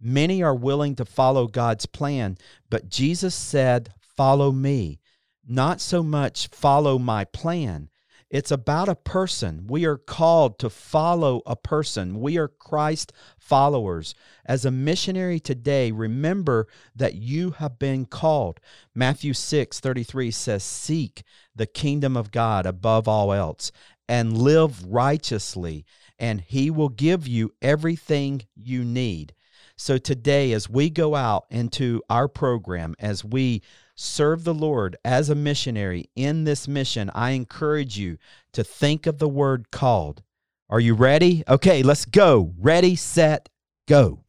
Many 0.00 0.42
are 0.42 0.54
willing 0.54 0.94
to 0.96 1.06
follow 1.06 1.46
God's 1.46 1.86
plan, 1.86 2.36
but 2.70 2.90
Jesus 2.90 3.34
said, 3.34 3.92
Follow 3.98 4.52
me. 4.52 5.00
Not 5.48 5.80
so 5.80 6.02
much 6.02 6.48
follow 6.48 6.98
my 6.98 7.24
plan. 7.24 7.88
It's 8.28 8.50
about 8.50 8.88
a 8.88 8.96
person. 8.96 9.66
We 9.68 9.84
are 9.84 9.96
called 9.96 10.58
to 10.58 10.68
follow 10.68 11.42
a 11.46 11.54
person. 11.54 12.20
We 12.20 12.36
are 12.38 12.48
Christ 12.48 13.12
followers. 13.38 14.14
As 14.44 14.64
a 14.64 14.70
missionary 14.72 15.38
today, 15.38 15.92
remember 15.92 16.66
that 16.96 17.14
you 17.14 17.52
have 17.52 17.78
been 17.78 18.04
called. 18.04 18.58
Matthew 18.94 19.32
6 19.32 19.78
33 19.78 20.30
says, 20.32 20.64
Seek 20.64 21.22
the 21.54 21.66
kingdom 21.66 22.16
of 22.16 22.32
God 22.32 22.66
above 22.66 23.06
all 23.06 23.32
else 23.32 23.70
and 24.08 24.36
live 24.38 24.84
righteously, 24.86 25.84
and 26.18 26.40
he 26.40 26.70
will 26.70 26.88
give 26.88 27.26
you 27.26 27.52
everything 27.60 28.42
you 28.54 28.84
need. 28.84 29.34
So 29.76 29.98
today, 29.98 30.52
as 30.52 30.70
we 30.70 30.88
go 30.88 31.14
out 31.14 31.44
into 31.50 32.02
our 32.08 32.28
program, 32.28 32.94
as 32.98 33.24
we 33.24 33.62
serve 33.94 34.44
the 34.44 34.54
Lord 34.54 34.96
as 35.04 35.28
a 35.28 35.34
missionary 35.34 36.10
in 36.16 36.44
this 36.44 36.66
mission, 36.66 37.10
I 37.14 37.30
encourage 37.30 37.98
you 37.98 38.16
to 38.52 38.64
think 38.64 39.06
of 39.06 39.18
the 39.18 39.28
word 39.28 39.70
called. 39.70 40.22
Are 40.70 40.80
you 40.80 40.94
ready? 40.94 41.44
Okay, 41.48 41.82
let's 41.82 42.06
go. 42.06 42.54
Ready, 42.58 42.96
set, 42.96 43.48
go. 43.86 44.20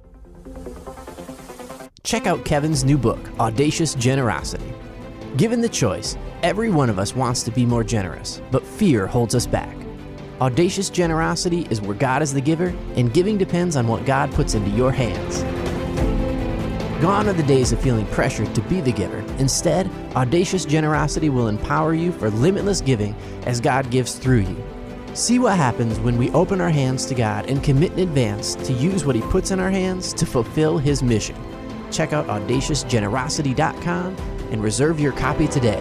Check 2.04 2.28
out 2.28 2.46
Kevin's 2.46 2.84
new 2.84 2.98
book, 2.98 3.20
Audacious 3.40 3.94
Generosity. 3.96 4.74
Given 5.38 5.62
the 5.62 5.70
choice, 5.70 6.18
every 6.42 6.72
one 6.72 6.90
of 6.90 6.98
us 6.98 7.16
wants 7.16 7.44
to 7.44 7.52
be 7.52 7.64
more 7.64 7.84
generous, 7.84 8.42
but 8.50 8.66
fear 8.66 9.06
holds 9.06 9.36
us 9.36 9.46
back. 9.46 9.78
Audacious 10.42 10.90
generosity 10.90 11.68
is 11.70 11.80
where 11.80 11.96
God 11.96 12.24
is 12.24 12.34
the 12.34 12.42
giver, 12.42 12.76
and 12.96 13.14
giving 13.14 13.38
depends 13.38 13.76
on 13.76 13.88
what 13.88 14.04
God 14.04 14.32
puts 14.32 14.56
into 14.56 14.72
your 14.72 14.92
hands. 14.92 15.44
Gone 17.04 17.28
are 17.28 17.34
the 17.34 17.44
days 17.44 17.72
of 17.72 17.80
feeling 17.80 18.08
pressured 18.08 18.56
to 18.56 18.62
be 18.62 18.82
the 18.82 18.92
giver. 18.92 19.20
Instead, 19.38 19.92
audacious 20.16 20.66
generosity 20.66 21.30
will 21.30 21.50
empower 21.50 21.94
you 21.94 22.12
for 22.12 22.32
limitless 22.32 22.82
giving 22.82 23.14
as 23.46 23.62
God 23.62 23.92
gives 23.92 24.16
through 24.16 24.40
you. 24.40 24.64
See 25.14 25.38
what 25.38 25.56
happens 25.56 26.00
when 26.00 26.18
we 26.18 26.32
open 26.32 26.62
our 26.62 26.72
hands 26.72 27.06
to 27.06 27.14
God 27.14 27.48
and 27.48 27.64
commit 27.64 27.92
in 27.92 28.00
advance 28.00 28.56
to 28.56 28.74
use 28.74 29.06
what 29.06 29.16
He 29.16 29.22
puts 29.22 29.52
in 29.52 29.60
our 29.60 29.70
hands 29.70 30.14
to 30.14 30.26
fulfill 30.26 30.80
His 30.80 31.04
mission. 31.04 31.36
Check 31.92 32.12
out 32.12 32.26
audaciousgenerosity.com 32.26 34.37
and 34.52 34.64
reserve 34.64 35.00
your 35.00 35.14
copy 35.14 35.48
today. 35.48 35.80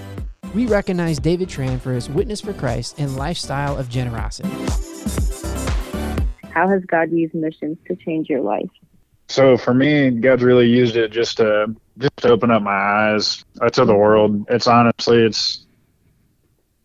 We 0.55 0.67
recognize 0.67 1.19
David 1.21 1.49
Tran 1.49 1.81
for 1.81 1.93
his 1.93 2.09
witness 2.09 2.41
for 2.41 2.53
Christ 2.53 2.99
and 2.99 3.17
lifestyle 3.17 3.79
of 3.79 3.89
generosity. 3.89 4.49
How 6.51 6.69
has 6.69 6.85
God 6.85 7.13
used 7.13 7.35
missions 7.35 7.79
to 7.87 7.95
change 7.95 8.29
your 8.29 8.41
life? 8.41 8.69
So 9.29 9.57
for 9.57 9.73
me, 9.73 10.11
God's 10.11 10.43
really 10.43 10.67
used 10.67 10.97
it 10.97 11.13
just 11.13 11.37
to 11.37 11.75
just 11.99 12.17
to 12.17 12.31
open 12.31 12.51
up 12.51 12.63
my 12.63 12.73
eyes 12.73 13.45
to 13.73 13.85
the 13.85 13.95
world. 13.95 14.45
It's 14.49 14.67
honestly, 14.67 15.19
it's 15.19 15.67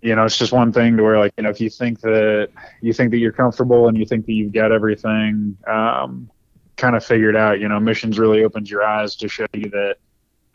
you 0.01 0.15
know, 0.15 0.25
it's 0.25 0.37
just 0.37 0.51
one 0.51 0.71
thing 0.71 0.97
to 0.97 1.03
where 1.03 1.17
like 1.17 1.33
you 1.35 1.43
know, 1.43 1.49
if 1.49 1.59
you 1.59 1.71
think 1.71 2.01
that 2.01 2.49
you 2.81 2.93
think 2.93 3.09
that 3.11 3.17
you're 3.17 3.31
comfortable 3.31 3.87
and 3.87 3.97
you 3.97 4.05
think 4.05 4.27
that 4.27 4.33
you've 4.33 4.53
got 4.53 4.71
everything 4.71 5.57
um, 5.67 6.29
kind 6.77 6.95
of 6.95 7.03
figured 7.03 7.35
out, 7.35 7.59
you 7.59 7.67
know, 7.67 7.79
missions 7.79 8.19
really 8.19 8.43
opens 8.43 8.69
your 8.69 8.83
eyes 8.83 9.15
to 9.15 9.27
show 9.27 9.47
you 9.53 9.71
that, 9.71 9.95
that 9.95 9.97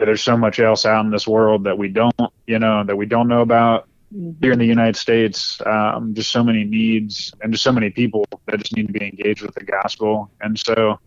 there's 0.06 0.22
so 0.22 0.36
much 0.36 0.60
else 0.60 0.84
out 0.84 1.04
in 1.04 1.10
this 1.10 1.26
world 1.26 1.64
that 1.64 1.76
we 1.76 1.88
don't, 1.88 2.14
you 2.46 2.58
know, 2.58 2.84
that 2.84 2.96
we 2.96 3.06
don't 3.06 3.28
know 3.28 3.40
about 3.40 3.88
mm-hmm. 4.14 4.32
here 4.40 4.52
in 4.52 4.58
the 4.58 4.66
United 4.66 4.96
States. 4.96 5.60
Um, 5.66 6.14
just 6.14 6.30
so 6.30 6.42
many 6.42 6.64
needs 6.64 7.32
and 7.42 7.52
just 7.52 7.64
so 7.64 7.72
many 7.72 7.90
people 7.90 8.26
that 8.46 8.58
just 8.58 8.74
need 8.76 8.86
to 8.86 8.92
be 8.92 9.04
engaged 9.04 9.42
with 9.42 9.54
the 9.54 9.64
gospel, 9.64 10.30
and 10.40 10.58
so 10.58 10.98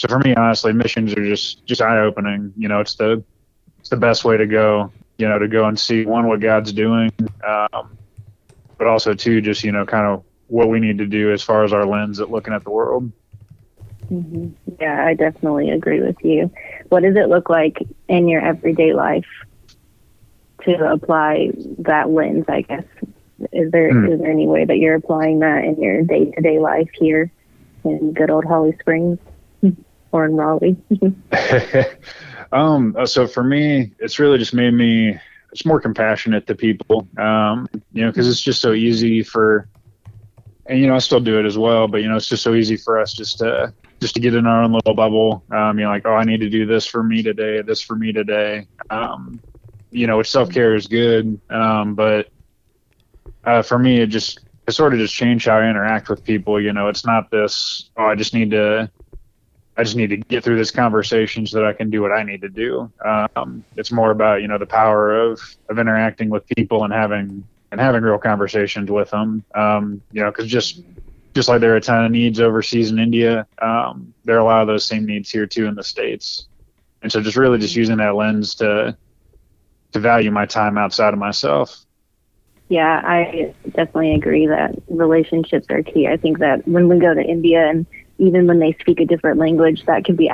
so 0.00 0.08
for 0.08 0.18
me, 0.18 0.34
honestly, 0.34 0.72
missions 0.72 1.12
are 1.12 1.26
just 1.26 1.66
just 1.66 1.82
eye 1.82 1.98
opening. 1.98 2.54
You 2.56 2.68
know, 2.68 2.80
it's 2.80 2.94
the 2.94 3.22
it's 3.78 3.90
the 3.90 3.98
best 3.98 4.24
way 4.24 4.38
to 4.38 4.46
go. 4.46 4.90
You 5.18 5.28
know, 5.28 5.38
to 5.38 5.46
go 5.46 5.66
and 5.66 5.78
see 5.78 6.06
one 6.06 6.26
what 6.26 6.40
God's 6.40 6.72
doing, 6.72 7.12
um, 7.46 7.98
but 8.78 8.86
also 8.86 9.12
two, 9.12 9.42
just 9.42 9.62
you 9.62 9.72
know, 9.72 9.84
kind 9.84 10.06
of 10.06 10.24
what 10.46 10.70
we 10.70 10.80
need 10.80 10.96
to 10.96 11.06
do 11.06 11.30
as 11.30 11.42
far 11.42 11.64
as 11.64 11.74
our 11.74 11.84
lens 11.84 12.18
at 12.18 12.30
looking 12.30 12.54
at 12.54 12.64
the 12.64 12.70
world. 12.70 13.12
Mm-hmm. 14.10 14.48
Yeah, 14.80 15.04
I 15.04 15.14
definitely 15.14 15.70
agree 15.70 16.00
with 16.00 16.16
you. 16.22 16.50
What 16.88 17.02
does 17.02 17.16
it 17.16 17.28
look 17.28 17.48
like 17.48 17.78
in 18.08 18.28
your 18.28 18.44
everyday 18.44 18.92
life 18.92 19.26
to 20.62 20.90
apply 20.90 21.50
that 21.78 22.10
lens? 22.10 22.44
I 22.48 22.62
guess 22.62 22.84
is 23.52 23.70
there 23.70 23.92
mm. 23.92 24.12
is 24.12 24.20
there 24.20 24.30
any 24.30 24.46
way 24.46 24.64
that 24.64 24.76
you're 24.78 24.96
applying 24.96 25.38
that 25.40 25.64
in 25.64 25.80
your 25.80 26.02
day 26.02 26.26
to 26.26 26.40
day 26.40 26.58
life 26.58 26.90
here 26.94 27.30
in 27.84 28.12
good 28.12 28.30
old 28.30 28.44
Holly 28.44 28.76
Springs? 28.80 29.18
or 30.12 30.24
in 30.24 30.36
Raleigh? 30.36 30.76
um, 32.52 32.94
uh, 32.98 33.06
so 33.06 33.26
for 33.26 33.44
me, 33.44 33.92
it's 33.98 34.18
really 34.18 34.38
just 34.38 34.54
made 34.54 34.74
me 34.74 35.18
it's 35.52 35.66
more 35.66 35.80
compassionate 35.80 36.46
to 36.46 36.54
people. 36.54 37.08
Um, 37.18 37.68
you 37.92 38.04
know, 38.04 38.10
because 38.10 38.28
it's 38.28 38.40
just 38.40 38.60
so 38.60 38.72
easy 38.72 39.22
for, 39.22 39.68
and 40.66 40.78
you 40.78 40.86
know, 40.86 40.94
I 40.94 40.98
still 40.98 41.20
do 41.20 41.38
it 41.38 41.46
as 41.46 41.58
well. 41.58 41.88
But 41.88 41.98
you 41.98 42.08
know, 42.08 42.16
it's 42.16 42.28
just 42.28 42.42
so 42.42 42.54
easy 42.54 42.76
for 42.76 42.98
us 42.98 43.12
just 43.12 43.38
to 43.38 43.72
just 44.00 44.14
to 44.14 44.20
get 44.20 44.34
in 44.34 44.46
our 44.46 44.62
own 44.62 44.72
little 44.72 44.94
bubble. 44.94 45.44
Um, 45.50 45.78
you 45.78 45.84
know, 45.84 45.90
like 45.90 46.06
oh, 46.06 46.14
I 46.14 46.24
need 46.24 46.40
to 46.40 46.48
do 46.48 46.66
this 46.66 46.86
for 46.86 47.02
me 47.02 47.22
today, 47.22 47.62
this 47.62 47.80
for 47.80 47.96
me 47.96 48.12
today. 48.12 48.66
Um, 48.88 49.40
you 49.90 50.06
know, 50.06 50.18
which 50.18 50.30
self 50.30 50.50
care 50.50 50.74
is 50.74 50.86
good, 50.86 51.40
um, 51.50 51.94
but 51.94 52.28
uh, 53.44 53.62
for 53.62 53.78
me, 53.78 54.00
it 54.00 54.06
just 54.06 54.40
it 54.66 54.72
sort 54.72 54.92
of 54.92 55.00
just 55.00 55.14
changed 55.14 55.46
how 55.46 55.58
I 55.58 55.68
interact 55.68 56.08
with 56.08 56.24
people. 56.24 56.60
You 56.60 56.72
know, 56.72 56.88
it's 56.88 57.04
not 57.04 57.30
this 57.30 57.90
oh, 57.96 58.06
I 58.06 58.14
just 58.14 58.34
need 58.34 58.50
to 58.52 58.90
I 59.76 59.82
just 59.82 59.96
need 59.96 60.10
to 60.10 60.16
get 60.18 60.44
through 60.44 60.56
this 60.56 60.70
conversation 60.70 61.46
so 61.46 61.58
that 61.58 61.66
I 61.66 61.72
can 61.72 61.90
do 61.90 62.02
what 62.02 62.12
I 62.12 62.22
need 62.22 62.42
to 62.42 62.48
do. 62.48 62.92
Um, 63.04 63.64
it's 63.76 63.90
more 63.90 64.10
about 64.10 64.42
you 64.42 64.48
know 64.48 64.58
the 64.58 64.66
power 64.66 65.18
of 65.18 65.40
of 65.68 65.78
interacting 65.78 66.30
with 66.30 66.46
people 66.46 66.84
and 66.84 66.92
having 66.92 67.46
and 67.72 67.80
having 67.80 68.02
real 68.02 68.18
conversations 68.18 68.90
with 68.90 69.10
them. 69.10 69.44
Um, 69.54 70.02
you 70.12 70.22
know, 70.22 70.30
because 70.30 70.46
just 70.46 70.82
just 71.40 71.48
like 71.48 71.62
there 71.62 71.72
are 71.72 71.76
a 71.76 71.80
ton 71.80 72.04
of 72.04 72.12
needs 72.12 72.38
overseas 72.38 72.90
in 72.90 72.98
India, 72.98 73.46
um, 73.62 74.12
there 74.24 74.36
are 74.36 74.40
a 74.40 74.44
lot 74.44 74.60
of 74.60 74.66
those 74.66 74.84
same 74.84 75.06
needs 75.06 75.30
here 75.30 75.46
too 75.46 75.64
in 75.64 75.74
the 75.74 75.82
states. 75.82 76.46
And 77.00 77.10
so 77.10 77.22
just 77.22 77.38
really 77.38 77.56
just 77.56 77.74
using 77.74 77.96
that 77.96 78.14
lens 78.14 78.54
to 78.56 78.94
to 79.92 79.98
value 79.98 80.30
my 80.30 80.44
time 80.44 80.76
outside 80.76 81.14
of 81.14 81.18
myself. 81.18 81.86
Yeah, 82.68 83.00
I 83.02 83.54
definitely 83.70 84.14
agree 84.14 84.48
that 84.48 84.74
relationships 84.88 85.66
are 85.70 85.82
key. 85.82 86.06
I 86.06 86.18
think 86.18 86.40
that 86.40 86.68
when 86.68 86.88
we 86.88 86.98
go 86.98 87.14
to 87.14 87.22
India 87.22 87.66
and 87.70 87.86
even 88.18 88.46
when 88.46 88.58
they 88.58 88.76
speak 88.78 89.00
a 89.00 89.06
different 89.06 89.38
language, 89.38 89.86
that 89.86 90.04
can 90.04 90.16
be 90.16 90.30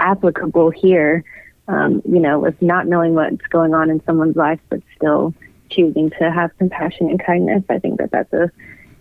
applicable 0.00 0.70
here. 0.70 1.22
Um, 1.68 2.02
you 2.04 2.18
know, 2.18 2.40
with 2.40 2.60
not 2.60 2.88
knowing 2.88 3.14
what's 3.14 3.46
going 3.50 3.72
on 3.72 3.88
in 3.88 4.02
someone's 4.04 4.34
life, 4.34 4.58
but 4.68 4.82
still 4.96 5.32
choosing 5.70 6.10
to 6.18 6.32
have 6.32 6.50
compassion 6.58 7.08
and 7.08 7.24
kindness. 7.24 7.62
I 7.68 7.78
think 7.78 8.00
that 8.00 8.10
that's 8.10 8.32
a 8.32 8.50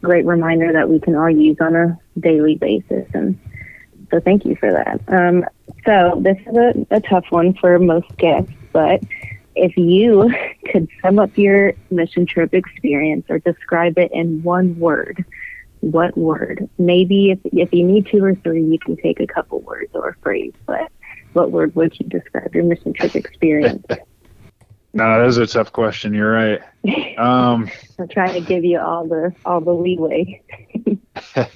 great 0.02 0.26
reminder 0.26 0.74
that 0.74 0.90
we 0.90 1.00
can 1.00 1.16
all 1.16 1.30
use 1.30 1.58
on 1.60 1.76
a 1.76 2.00
daily 2.20 2.56
basis. 2.56 3.08
And 3.14 3.40
so 4.12 4.20
thank 4.20 4.46
you 4.46 4.56
for 4.56 4.72
that. 4.72 5.02
Um, 5.08 5.46
so 5.86 6.20
this 6.22 6.38
is 6.48 6.56
a, 6.56 6.96
a 6.96 7.02
tough 7.02 7.26
one 7.30 7.54
for 7.56 7.78
most 7.80 8.16
guests, 8.18 8.52
but 8.72 9.02
if 9.56 9.76
you 9.78 10.34
could 10.72 10.88
sum 11.02 11.20
up 11.20 11.38
your 11.38 11.74
mission 11.90 12.26
trip 12.26 12.54
experience 12.54 13.26
or 13.30 13.40
describe 13.40 13.98
it 13.98 14.12
in 14.12 14.42
one 14.44 14.80
word, 14.80 15.26
what 15.82 16.18
word? 16.18 16.70
Maybe 16.78 17.32
if 17.32 17.40
if 17.46 17.74
you 17.74 17.86
need 17.86 18.08
two 18.08 18.24
or 18.24 18.36
three, 18.36 18.64
you 18.64 18.78
can 18.80 18.98
take 18.98 19.22
a 19.22 19.28
couple 19.28 19.62
words 19.62 19.92
or 19.94 20.10
a 20.10 20.16
phrase. 20.16 20.54
But 20.66 20.92
what 21.34 21.52
word 21.52 21.74
would 21.76 21.98
you 22.00 22.08
describe 22.08 22.54
your 22.54 22.66
mission 22.66 22.94
trip 22.94 23.16
experience? 23.16 23.86
No, 24.94 25.20
that 25.20 25.28
is 25.28 25.38
a 25.38 25.46
tough 25.46 25.72
question. 25.72 26.14
You're 26.14 26.32
right. 26.32 26.62
Um, 27.20 27.70
I'm 28.00 28.08
trying 28.08 28.34
to 28.34 28.40
give 28.40 28.64
you 28.64 28.80
all 28.80 29.06
the 29.06 29.36
all 29.44 29.60
the 29.60 29.74
leeway. 29.74 30.42
I 31.36 31.52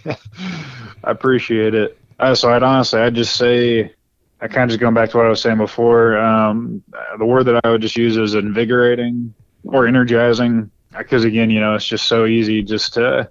appreciate 1.04 1.74
it. 1.74 1.98
Uh, 2.20 2.36
so 2.36 2.52
I'd 2.52 2.64
honestly, 2.64 3.00
I'd 3.00 3.16
just 3.16 3.38
say, 3.38 3.94
I 4.42 4.50
kind 4.50 4.64
of 4.64 4.70
just 4.72 4.82
going 4.82 4.94
back 4.94 5.12
to 5.12 5.18
what 5.18 5.26
I 5.26 5.30
was 5.30 5.42
saying 5.42 5.58
before. 5.58 6.18
Um, 6.18 6.84
the 7.18 7.26
word 7.26 7.46
that 7.46 7.62
I 7.64 7.70
would 7.70 7.82
just 7.82 7.96
use 7.96 8.18
is 8.18 8.36
invigorating 8.36 9.34
or 9.64 9.88
energizing, 9.88 10.70
because 10.98 11.24
again, 11.24 11.50
you 11.50 11.62
know, 11.62 11.76
it's 11.76 11.86
just 11.86 12.08
so 12.08 12.26
easy 12.26 12.62
just 12.62 12.96
to 12.96 13.30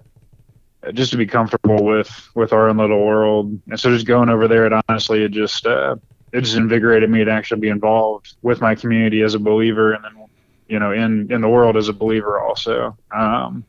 just 0.93 1.11
to 1.11 1.17
be 1.17 1.27
comfortable 1.27 1.83
with 1.83 2.29
with 2.33 2.51
our 2.51 2.67
own 2.67 2.77
little 2.77 3.05
world. 3.05 3.59
And 3.69 3.79
so 3.79 3.93
just 3.93 4.07
going 4.07 4.29
over 4.29 4.47
there, 4.47 4.65
it 4.65 4.73
honestly, 4.89 5.23
it 5.23 5.29
just 5.29 5.67
uh, 5.67 5.97
it 6.33 6.41
just 6.41 6.57
invigorated 6.57 7.09
me 7.09 7.23
to 7.23 7.31
actually 7.31 7.61
be 7.61 7.69
involved 7.69 8.35
with 8.41 8.59
my 8.59 8.75
community 8.75 9.21
as 9.21 9.35
a 9.35 9.39
believer, 9.39 9.93
and 9.93 10.03
then 10.03 10.25
you 10.67 10.79
know 10.79 10.91
in 10.91 11.31
in 11.31 11.41
the 11.41 11.49
world 11.49 11.77
as 11.77 11.87
a 11.87 11.93
believer 11.93 12.41
also. 12.41 12.97
Um, 13.11 13.63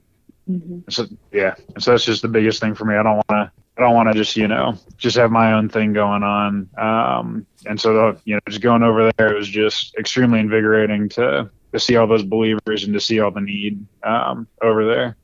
mm-hmm. 0.50 0.81
So 0.88 1.07
yeah, 1.31 1.55
so 1.79 1.92
that's 1.92 2.05
just 2.05 2.22
the 2.22 2.29
biggest 2.29 2.61
thing 2.61 2.74
for 2.74 2.85
me. 2.85 2.96
I 2.96 3.03
don't 3.03 3.16
want 3.16 3.29
to. 3.29 3.53
I 3.77 3.81
don't 3.81 3.94
want 3.94 4.09
to 4.09 4.14
just, 4.14 4.37
you 4.37 4.46
know, 4.46 4.79
just 4.98 5.16
have 5.16 5.33
my 5.33 5.53
own 5.53 5.68
thing 5.68 5.92
going 5.92 6.22
on. 6.22 6.70
Um, 6.79 7.44
and 7.66 7.81
so, 7.81 7.92
the, 7.92 8.20
you 8.24 8.35
know, 8.37 8.40
just 8.48 8.61
going 8.61 8.85
over 8.85 9.11
there, 9.16 9.33
it 9.33 9.37
was 9.37 9.48
just 9.48 9.96
extremely 9.96 10.38
invigorating 10.38 11.09
to, 11.09 11.50
to 11.72 11.81
see 11.81 11.96
all 11.96 12.07
those 12.07 12.22
believers 12.22 12.85
and 12.85 12.94
to 12.94 13.00
see 13.00 13.18
all 13.18 13.33
the 13.33 13.40
need 13.40 13.85
um, 14.05 14.46
over 14.62 14.87
there. 14.87 15.16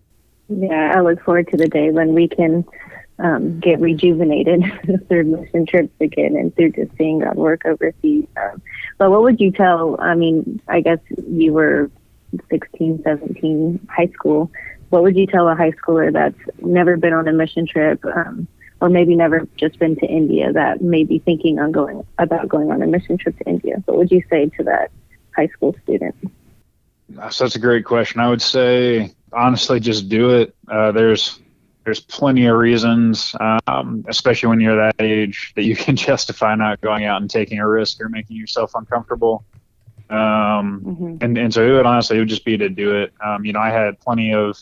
Yeah, 0.48 0.94
I 0.96 1.00
look 1.00 1.22
forward 1.22 1.46
to 1.52 1.56
the 1.56 1.68
day 1.68 1.90
when 1.90 2.12
we 2.12 2.26
can 2.26 2.64
um, 3.20 3.60
get 3.60 3.80
rejuvenated 3.80 4.62
through 5.08 5.24
mission 5.24 5.66
trips 5.66 5.92
again 6.00 6.36
and 6.36 6.54
through 6.54 6.72
just 6.72 6.96
seeing 6.96 7.20
God 7.20 7.36
work 7.36 7.62
overseas. 7.64 8.26
Um, 8.36 8.62
but 8.98 9.10
what 9.10 9.22
would 9.22 9.40
you 9.40 9.52
tell? 9.52 10.00
I 10.00 10.14
mean, 10.14 10.60
I 10.68 10.80
guess 10.80 10.98
you 11.28 11.52
were 11.52 11.90
16, 12.50 13.02
17, 13.02 13.88
high 13.90 14.08
school. 14.08 14.50
What 14.90 15.02
would 15.02 15.16
you 15.16 15.26
tell 15.26 15.48
a 15.48 15.54
high 15.54 15.72
schooler 15.72 16.12
that's 16.12 16.38
never 16.60 16.96
been 16.96 17.12
on 17.12 17.28
a 17.28 17.32
mission 17.32 17.66
trip, 17.66 18.04
um, 18.04 18.48
or 18.80 18.88
maybe 18.88 19.14
never 19.14 19.46
just 19.56 19.78
been 19.78 19.96
to 19.96 20.06
India 20.06 20.52
that 20.52 20.80
may 20.80 21.04
be 21.04 21.18
thinking 21.18 21.58
on 21.58 21.70
going 21.70 22.04
about 22.18 22.48
going 22.48 22.70
on 22.70 22.82
a 22.82 22.86
mission 22.86 23.16
trip 23.18 23.36
to 23.38 23.44
India? 23.44 23.76
What 23.84 23.98
would 23.98 24.10
you 24.10 24.22
say 24.30 24.50
to 24.56 24.64
that 24.64 24.90
high 25.36 25.48
school 25.48 25.76
student? 25.84 26.14
That's 27.10 27.36
such 27.36 27.56
a 27.56 27.58
great 27.58 27.84
question. 27.84 28.20
I 28.20 28.28
would 28.28 28.42
say 28.42 29.14
honestly, 29.32 29.80
just 29.80 30.08
do 30.08 30.30
it. 30.30 30.54
Uh, 30.68 30.92
there's 30.92 31.40
there's 31.90 31.98
plenty 31.98 32.46
of 32.46 32.56
reasons, 32.56 33.34
um, 33.66 34.04
especially 34.06 34.48
when 34.48 34.60
you're 34.60 34.76
that 34.76 34.94
age, 35.00 35.52
that 35.56 35.64
you 35.64 35.74
can 35.84 35.96
justify 35.96 36.54
not 36.54 36.80
going 36.80 37.04
out 37.04 37.20
and 37.20 37.28
taking 37.28 37.58
a 37.58 37.68
risk 37.68 38.00
or 38.00 38.08
making 38.08 38.36
yourself 38.36 38.70
uncomfortable. 38.76 39.44
Um, 40.08 40.82
mm-hmm. 40.84 41.16
and, 41.20 41.36
and 41.36 41.52
so 41.52 41.66
it 41.66 41.72
would 41.72 41.86
honestly, 41.86 42.16
it 42.16 42.20
would 42.20 42.28
just 42.28 42.44
be 42.44 42.56
to 42.56 42.68
do 42.68 42.94
it. 42.94 43.12
Um, 43.24 43.44
you 43.44 43.52
know, 43.52 43.58
I 43.58 43.70
had 43.70 43.98
plenty 43.98 44.32
of, 44.32 44.56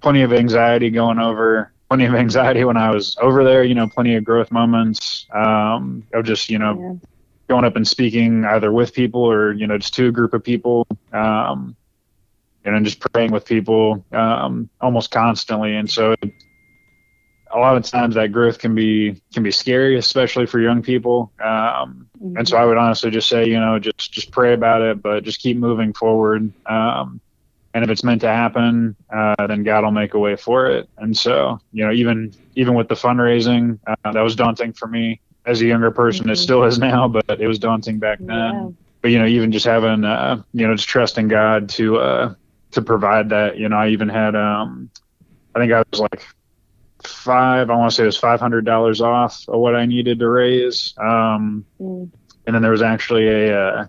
plenty 0.00 0.22
of 0.22 0.32
anxiety 0.32 0.88
going 0.88 1.18
over, 1.18 1.72
plenty 1.88 2.04
of 2.04 2.14
anxiety 2.14 2.62
when 2.62 2.76
I 2.76 2.90
was 2.90 3.16
over 3.20 3.42
there, 3.42 3.64
you 3.64 3.74
know, 3.74 3.88
plenty 3.88 4.14
of 4.14 4.22
growth 4.22 4.52
moments, 4.52 5.26
um, 5.34 6.04
of 6.14 6.24
just, 6.24 6.48
you 6.48 6.60
know, 6.60 6.78
yeah. 6.80 7.08
going 7.48 7.64
up 7.64 7.74
and 7.74 7.86
speaking 7.86 8.44
either 8.44 8.70
with 8.70 8.94
people 8.94 9.22
or, 9.22 9.52
you 9.52 9.66
know, 9.66 9.78
just 9.78 9.94
to 9.94 10.06
a 10.06 10.12
group 10.12 10.32
of 10.32 10.44
people. 10.44 10.86
Um, 11.12 11.74
and 12.64 12.76
I'm 12.76 12.84
just 12.84 13.00
praying 13.00 13.32
with 13.32 13.44
people 13.44 14.04
um, 14.12 14.68
almost 14.80 15.10
constantly. 15.10 15.76
And 15.76 15.90
so 15.90 16.14
a 17.52 17.58
lot 17.58 17.76
of 17.76 17.84
times 17.84 18.14
that 18.14 18.32
growth 18.32 18.58
can 18.58 18.74
be 18.74 19.20
can 19.32 19.42
be 19.42 19.50
scary, 19.50 19.96
especially 19.96 20.46
for 20.46 20.60
young 20.60 20.82
people. 20.82 21.32
Um, 21.40 22.08
mm-hmm. 22.22 22.36
And 22.36 22.48
so 22.48 22.56
I 22.56 22.64
would 22.64 22.76
honestly 22.76 23.10
just 23.10 23.28
say, 23.28 23.46
you 23.46 23.58
know, 23.58 23.78
just 23.78 24.12
just 24.12 24.30
pray 24.30 24.52
about 24.52 24.82
it, 24.82 25.02
but 25.02 25.24
just 25.24 25.40
keep 25.40 25.56
moving 25.56 25.92
forward. 25.92 26.52
Um, 26.66 27.20
and 27.72 27.84
if 27.84 27.90
it's 27.90 28.02
meant 28.02 28.20
to 28.22 28.28
happen, 28.28 28.96
uh, 29.14 29.46
then 29.46 29.62
God 29.62 29.84
will 29.84 29.92
make 29.92 30.14
a 30.14 30.18
way 30.18 30.34
for 30.36 30.66
it. 30.66 30.88
And 30.98 31.16
so, 31.16 31.60
you 31.72 31.84
know, 31.84 31.92
even 31.92 32.34
even 32.54 32.74
with 32.74 32.88
the 32.88 32.94
fundraising, 32.94 33.78
uh, 33.86 34.12
that 34.12 34.20
was 34.20 34.36
daunting 34.36 34.72
for 34.72 34.86
me 34.86 35.20
as 35.46 35.60
a 35.60 35.66
younger 35.66 35.90
person. 35.90 36.24
Mm-hmm. 36.24 36.32
It 36.32 36.36
still 36.36 36.64
is 36.64 36.78
now, 36.78 37.08
but 37.08 37.40
it 37.40 37.46
was 37.46 37.58
daunting 37.58 37.98
back 37.98 38.18
then. 38.20 38.28
Yeah. 38.28 38.68
But 39.02 39.10
you 39.12 39.18
know, 39.18 39.26
even 39.26 39.50
just 39.50 39.64
having, 39.64 40.04
uh, 40.04 40.42
you 40.52 40.66
know, 40.66 40.74
just 40.74 40.88
trusting 40.88 41.28
God 41.28 41.70
to 41.70 41.98
uh, 41.98 42.34
to 42.72 42.82
provide 42.82 43.30
that. 43.30 43.58
You 43.58 43.68
know, 43.68 43.76
I 43.76 43.88
even 43.88 44.08
had 44.08 44.34
um, 44.34 44.90
I 45.54 45.60
think 45.60 45.72
I 45.72 45.82
was 45.90 46.00
like 46.00 46.24
five. 47.02 47.70
I 47.70 47.76
want 47.76 47.90
to 47.90 47.96
say 47.96 48.02
it 48.04 48.06
was 48.06 48.16
five 48.16 48.40
hundred 48.40 48.64
dollars 48.64 49.00
off 49.00 49.44
of 49.48 49.60
what 49.60 49.74
I 49.74 49.86
needed 49.86 50.18
to 50.18 50.28
raise. 50.28 50.94
Um, 50.98 51.64
mm. 51.80 52.10
And 52.46 52.54
then 52.54 52.62
there 52.62 52.70
was 52.70 52.82
actually 52.82 53.28
a, 53.28 53.52
a, 53.52 53.72
uh, 53.72 53.86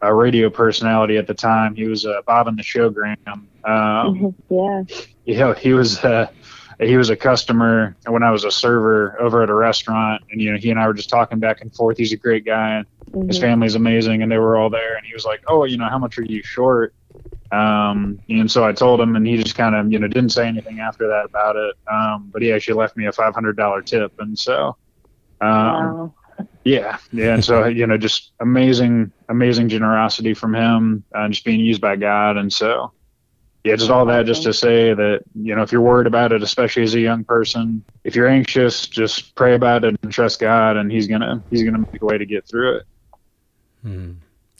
a 0.00 0.14
radio 0.14 0.48
personality 0.50 1.16
at 1.16 1.26
the 1.26 1.34
time. 1.34 1.74
He 1.74 1.88
was 1.88 2.06
uh, 2.06 2.22
Bob 2.24 2.46
and 2.46 2.56
the 2.56 2.62
Showgram. 2.62 3.16
Um, 3.64 4.34
yeah. 4.48 4.82
You 5.24 5.38
know, 5.38 5.52
he 5.52 5.72
was. 5.72 6.04
Uh, 6.04 6.28
he 6.80 6.96
was 6.96 7.10
a 7.10 7.16
customer 7.16 7.96
when 8.06 8.22
I 8.22 8.30
was 8.30 8.44
a 8.44 8.52
server 8.52 9.20
over 9.20 9.42
at 9.42 9.50
a 9.50 9.54
restaurant, 9.54 10.22
and 10.30 10.40
you 10.40 10.52
know 10.52 10.58
he 10.58 10.70
and 10.70 10.78
I 10.78 10.86
were 10.86 10.94
just 10.94 11.08
talking 11.08 11.40
back 11.40 11.60
and 11.60 11.74
forth. 11.74 11.98
He's 11.98 12.12
a 12.12 12.16
great 12.16 12.44
guy, 12.44 12.76
and 12.76 12.86
mm-hmm. 13.10 13.26
his 13.26 13.38
family's 13.38 13.74
amazing, 13.74 14.22
and 14.22 14.30
they 14.30 14.38
were 14.38 14.56
all 14.56 14.70
there. 14.70 14.96
And 14.96 15.04
he 15.04 15.12
was 15.12 15.24
like, 15.24 15.42
"Oh, 15.48 15.64
you 15.64 15.76
know, 15.76 15.88
how 15.88 15.98
much 15.98 16.18
are 16.18 16.24
you 16.24 16.42
short?" 16.42 16.94
Um, 17.50 18.20
and 18.28 18.50
so 18.50 18.64
I 18.64 18.72
told 18.72 19.00
him, 19.00 19.16
and 19.16 19.26
he 19.26 19.36
just 19.36 19.56
kind 19.56 19.74
of, 19.74 19.90
you 19.90 19.98
know, 19.98 20.08
didn't 20.08 20.30
say 20.30 20.46
anything 20.46 20.80
after 20.80 21.08
that 21.08 21.24
about 21.24 21.56
it. 21.56 21.74
Um, 21.90 22.30
but 22.32 22.42
he 22.42 22.52
actually 22.52 22.74
left 22.74 22.96
me 22.96 23.06
a 23.06 23.12
$500 23.12 23.86
tip. 23.86 24.12
And 24.18 24.38
so, 24.38 24.76
um, 25.40 25.48
wow. 25.48 26.14
yeah, 26.64 26.98
yeah. 27.10 27.34
And 27.34 27.44
so, 27.44 27.64
you 27.66 27.86
know, 27.86 27.96
just 27.96 28.32
amazing, 28.40 29.12
amazing 29.28 29.68
generosity 29.68 30.34
from 30.34 30.54
him 30.54 31.04
and 31.12 31.24
uh, 31.24 31.28
just 31.28 31.44
being 31.44 31.60
used 31.60 31.80
by 31.80 31.96
God. 31.96 32.36
And 32.36 32.52
so, 32.52 32.92
yeah, 33.64 33.76
just 33.76 33.90
all 33.90 34.06
that 34.06 34.26
just 34.26 34.44
to 34.44 34.52
say 34.52 34.94
that, 34.94 35.22
you 35.34 35.54
know, 35.54 35.62
if 35.62 35.72
you're 35.72 35.80
worried 35.80 36.06
about 36.06 36.32
it, 36.32 36.42
especially 36.42 36.82
as 36.84 36.94
a 36.94 37.00
young 37.00 37.24
person, 37.24 37.84
if 38.04 38.14
you're 38.14 38.28
anxious, 38.28 38.86
just 38.86 39.34
pray 39.34 39.54
about 39.54 39.84
it 39.84 39.96
and 40.02 40.12
trust 40.12 40.38
God 40.38 40.76
and 40.76 40.92
he's 40.92 41.06
going 41.06 41.22
to, 41.22 41.42
he's 41.50 41.62
going 41.62 41.74
to 41.74 41.80
make 41.80 42.00
a 42.00 42.04
way 42.04 42.18
to 42.18 42.26
get 42.26 42.46
through 42.48 42.76
it. 42.76 42.86
Hmm. 43.82 44.12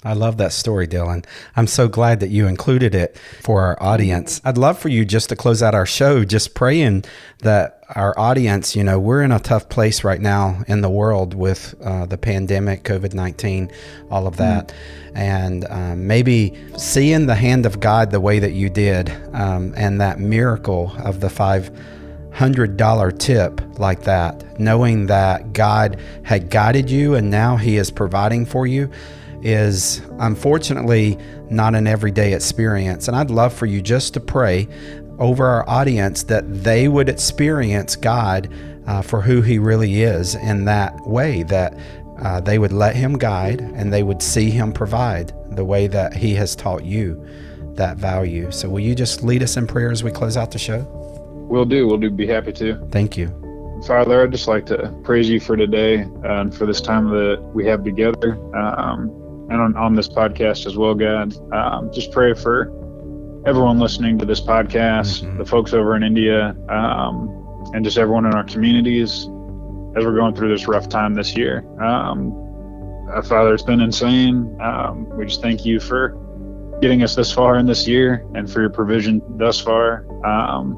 I 0.04 0.12
love 0.12 0.36
that 0.36 0.52
story, 0.52 0.86
Dylan. 0.86 1.24
I'm 1.56 1.66
so 1.66 1.88
glad 1.88 2.20
that 2.20 2.28
you 2.28 2.46
included 2.46 2.94
it 2.94 3.18
for 3.42 3.62
our 3.62 3.82
audience. 3.82 4.40
I'd 4.44 4.56
love 4.56 4.78
for 4.78 4.88
you 4.88 5.04
just 5.04 5.28
to 5.30 5.36
close 5.36 5.60
out 5.60 5.74
our 5.74 5.86
show, 5.86 6.24
just 6.24 6.54
praying 6.54 7.04
that 7.40 7.82
our 7.96 8.16
audience, 8.16 8.76
you 8.76 8.84
know, 8.84 9.00
we're 9.00 9.22
in 9.22 9.32
a 9.32 9.40
tough 9.40 9.68
place 9.68 10.04
right 10.04 10.20
now 10.20 10.62
in 10.68 10.82
the 10.82 10.88
world 10.88 11.34
with 11.34 11.74
uh, 11.82 12.06
the 12.06 12.16
pandemic, 12.16 12.84
COVID 12.84 13.12
19, 13.12 13.72
all 14.08 14.28
of 14.28 14.36
that. 14.36 14.68
Mm-hmm. 14.68 15.16
And 15.16 15.64
um, 15.68 16.06
maybe 16.06 16.56
seeing 16.76 17.26
the 17.26 17.34
hand 17.34 17.66
of 17.66 17.80
God 17.80 18.12
the 18.12 18.20
way 18.20 18.38
that 18.38 18.52
you 18.52 18.70
did 18.70 19.10
um, 19.32 19.74
and 19.76 20.00
that 20.00 20.20
miracle 20.20 20.92
of 20.98 21.18
the 21.18 21.28
five 21.28 21.76
hundred 22.32 22.76
dollar 22.76 23.10
tip 23.10 23.60
like 23.80 24.04
that, 24.04 24.60
knowing 24.60 25.06
that 25.06 25.54
God 25.54 26.00
had 26.22 26.50
guided 26.50 26.88
you 26.88 27.16
and 27.16 27.32
now 27.32 27.56
He 27.56 27.78
is 27.78 27.90
providing 27.90 28.46
for 28.46 28.64
you 28.64 28.92
is 29.42 30.00
unfortunately 30.18 31.18
not 31.50 31.74
an 31.74 31.86
everyday 31.86 32.32
experience. 32.34 33.08
And 33.08 33.16
I'd 33.16 33.30
love 33.30 33.52
for 33.52 33.66
you 33.66 33.80
just 33.80 34.14
to 34.14 34.20
pray 34.20 34.68
over 35.18 35.46
our 35.46 35.68
audience 35.68 36.22
that 36.24 36.44
they 36.62 36.88
would 36.88 37.08
experience 37.08 37.96
God 37.96 38.52
uh, 38.86 39.02
for 39.02 39.20
who 39.20 39.42
He 39.42 39.58
really 39.58 40.02
is 40.02 40.34
in 40.34 40.64
that 40.66 40.94
way, 41.06 41.42
that 41.44 41.76
uh, 42.20 42.40
they 42.40 42.58
would 42.58 42.72
let 42.72 42.96
Him 42.96 43.18
guide 43.18 43.60
and 43.60 43.92
they 43.92 44.02
would 44.02 44.22
see 44.22 44.50
Him 44.50 44.72
provide 44.72 45.32
the 45.54 45.64
way 45.64 45.86
that 45.86 46.14
He 46.14 46.34
has 46.34 46.56
taught 46.56 46.84
you 46.84 47.24
that 47.74 47.96
value. 47.96 48.50
So, 48.50 48.68
will 48.68 48.80
you 48.80 48.94
just 48.94 49.22
lead 49.22 49.42
us 49.42 49.56
in 49.56 49.66
prayer 49.66 49.90
as 49.90 50.02
we 50.02 50.10
close 50.10 50.36
out 50.36 50.50
the 50.50 50.58
show? 50.58 50.86
We'll 51.48 51.64
do. 51.64 51.86
We'll 51.86 51.98
do. 51.98 52.10
Be 52.10 52.26
happy 52.26 52.52
to. 52.54 52.76
Thank 52.90 53.16
you. 53.16 53.28
Father, 53.86 54.22
I'd 54.22 54.32
just 54.32 54.48
like 54.48 54.66
to 54.66 54.92
praise 55.04 55.30
you 55.30 55.38
for 55.38 55.56
today 55.56 56.06
and 56.24 56.54
for 56.54 56.66
this 56.66 56.80
time 56.80 57.08
that 57.10 57.40
we 57.54 57.64
have 57.66 57.84
together. 57.84 58.34
Um, 58.56 59.10
and 59.50 59.60
on, 59.60 59.76
on 59.76 59.94
this 59.94 60.08
podcast 60.08 60.66
as 60.66 60.76
well, 60.76 60.94
God. 60.94 61.34
Um, 61.52 61.90
just 61.92 62.12
pray 62.12 62.34
for 62.34 62.72
everyone 63.46 63.78
listening 63.78 64.18
to 64.18 64.26
this 64.26 64.40
podcast, 64.40 65.22
mm-hmm. 65.22 65.38
the 65.38 65.44
folks 65.44 65.72
over 65.72 65.96
in 65.96 66.02
India, 66.02 66.56
um, 66.68 67.70
and 67.72 67.84
just 67.84 67.98
everyone 67.98 68.26
in 68.26 68.34
our 68.34 68.44
communities 68.44 69.24
as 69.96 70.04
we're 70.04 70.14
going 70.14 70.34
through 70.34 70.50
this 70.50 70.68
rough 70.68 70.88
time 70.88 71.14
this 71.14 71.36
year. 71.36 71.64
Um, 71.82 72.32
uh, 73.14 73.22
Father, 73.22 73.54
it's 73.54 73.62
been 73.62 73.80
insane. 73.80 74.56
Um, 74.60 75.08
we 75.16 75.24
just 75.26 75.40
thank 75.40 75.64
you 75.64 75.80
for 75.80 76.10
getting 76.82 77.02
us 77.02 77.14
this 77.14 77.32
far 77.32 77.56
in 77.56 77.66
this 77.66 77.88
year 77.88 78.26
and 78.34 78.50
for 78.50 78.60
your 78.60 78.70
provision 78.70 79.22
thus 79.38 79.60
far. 79.60 80.06
Um, 80.26 80.76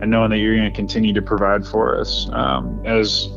and 0.00 0.10
knowing 0.10 0.30
that 0.30 0.38
you're 0.38 0.56
going 0.56 0.70
to 0.70 0.76
continue 0.76 1.12
to 1.12 1.22
provide 1.22 1.64
for 1.64 1.98
us 1.98 2.28
um, 2.32 2.82
as 2.84 3.30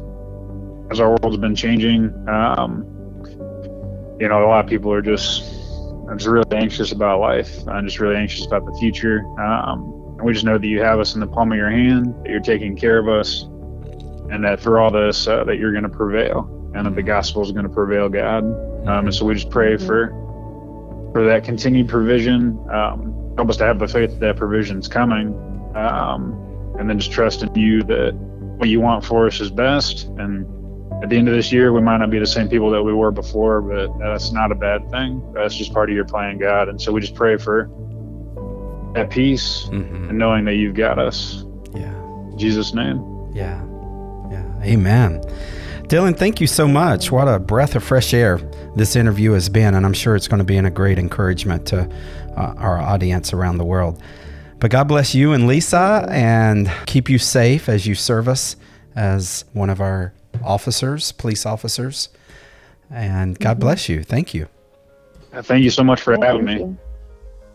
as 0.92 1.00
our 1.00 1.16
world's 1.22 1.38
been 1.38 1.56
changing. 1.56 2.14
Um, 2.28 2.95
you 4.20 4.30
know, 4.30 4.46
a 4.46 4.48
lot 4.48 4.64
of 4.64 4.70
people 4.70 4.92
are 4.92 5.02
just, 5.02 5.44
I'm 6.10 6.18
just 6.18 6.30
really 6.30 6.46
anxious 6.52 6.92
about 6.92 7.20
life. 7.20 7.68
I'm 7.68 7.86
just 7.86 8.00
really 8.00 8.16
anxious 8.16 8.46
about 8.46 8.66
the 8.66 8.74
future. 8.80 9.26
Um, 9.40 10.16
and 10.18 10.26
we 10.26 10.34
just 10.34 10.46
know 10.46 10.58
that 10.58 10.68
you 10.68 10.82
have 10.82 11.00
us 11.00 11.14
in 11.16 11.20
the 11.20 11.28
palm 11.28 11.52
of 11.52 11.58
your 11.58 11.70
hand, 11.70 12.16
that 12.24 12.30
you're 12.30 12.40
taking 12.40 12.76
care 12.76 12.98
of 12.98 13.10
us, 13.10 13.44
and 14.32 14.44
that 14.44 14.60
for 14.60 14.80
all 14.80 14.92
this, 14.92 15.28
uh, 15.28 15.44
that 15.44 15.58
you're 15.58 15.72
going 15.72 15.84
to 15.84 15.90
prevail, 15.90 16.72
and 16.74 16.86
that 16.86 16.96
the 16.96 17.04
gospel 17.04 17.42
is 17.42 17.52
going 17.52 17.68
to 17.68 17.74
prevail, 17.74 18.08
God. 18.10 18.44
Um, 18.88 19.06
and 19.06 19.14
so 19.14 19.26
we 19.26 19.34
just 19.34 19.50
pray 19.50 19.78
for 19.78 20.10
for 21.12 21.26
that 21.26 21.44
continued 21.44 21.88
provision. 21.88 22.60
Um, 22.70 23.34
help 23.36 23.50
us 23.50 23.58
to 23.58 23.66
have 23.66 23.80
the 23.80 23.88
faith 23.88 24.12
that 24.12 24.20
that 24.20 24.38
provision's 24.38 24.88
coming, 24.88 25.34
um, 25.76 26.76
and 26.80 26.90
then 26.90 27.00
just 27.00 27.12
trust 27.12 27.44
in 27.44 27.54
you 27.56 27.84
that 27.84 28.14
what 28.58 28.70
you 28.70 28.80
want 28.80 29.04
for 29.04 29.28
us 29.28 29.42
is 29.42 29.50
best. 29.50 30.06
And 30.18 30.46
at 31.04 31.10
the 31.10 31.18
end 31.18 31.28
of 31.28 31.36
this 31.36 31.52
year, 31.52 31.72
we 31.74 31.82
might 31.82 31.98
not 31.98 32.10
be 32.10 32.20
the 32.20 32.26
same 32.26 32.48
people 32.50 32.70
that 32.72 32.82
we 32.82 32.94
were 32.94 33.12
before, 33.12 33.62
but 33.62 33.98
that's 34.00 34.32
not 34.32 34.52
a 34.52 34.56
bad 34.56 34.90
thing. 34.90 35.22
That's 35.34 35.56
just 35.56 35.74
part 35.74 35.90
of 35.90 35.96
your 35.96 36.06
plan, 36.06 36.38
God. 36.38 36.70
And 36.70 36.82
so 36.82 36.92
we 36.92 37.02
just 37.02 37.16
pray 37.16 37.38
for 37.38 37.70
that 38.96 39.10
peace 39.10 39.66
Mm-hmm. 39.66 40.10
and 40.10 40.18
knowing 40.18 40.46
that 40.46 40.56
you've 40.56 40.76
got 40.76 40.98
us. 41.00 41.44
Yeah. 41.74 41.94
In 42.32 42.38
Jesus' 42.38 42.74
name. 42.74 43.04
Yeah. 43.34 43.62
Yeah. 44.32 44.64
Amen. 44.64 45.22
Dylan, 45.88 46.18
thank 46.18 46.42
you 46.42 46.48
so 46.48 46.68
much. 46.68 47.12
What 47.12 47.28
a 47.28 47.38
breath 47.40 47.76
of 47.76 47.84
fresh 47.84 48.14
air 48.14 48.38
this 48.76 48.96
interview 48.96 49.34
has 49.34 49.50
been, 49.50 49.76
and 49.76 49.86
I'm 49.86 49.94
sure 49.94 50.16
it's 50.16 50.28
going 50.28 50.40
to 50.40 50.46
be 50.46 50.58
in 50.58 50.66
a 50.66 50.72
great 50.72 50.98
encouragement 50.98 51.68
to 51.68 51.90
uh, 52.36 52.54
our 52.58 52.80
audience 52.80 53.34
around 53.34 53.58
the 53.58 53.66
world. 53.66 54.02
But 54.60 54.72
God 54.72 54.88
bless 54.88 55.14
you 55.14 55.34
and 55.34 55.46
Lisa 55.46 56.08
and 56.10 56.72
keep 56.88 57.10
you 57.10 57.20
safe 57.20 57.70
as 57.70 57.86
you 57.86 57.94
serve 57.94 58.28
us 58.28 58.56
as 58.96 59.44
one 59.54 59.70
of 59.70 59.80
our 59.82 60.14
officers, 60.46 61.12
police 61.12 61.46
officers. 61.46 62.10
And 62.90 63.38
God 63.40 63.60
bless 63.60 63.90
you. 63.90 64.04
Thank 64.04 64.34
you. 64.34 64.48
Uh, 65.34 65.42
Thank 65.42 65.64
you 65.64 65.70
so 65.70 65.84
much 65.84 66.02
for 66.02 66.16
having 66.22 66.46
me. 66.46 66.78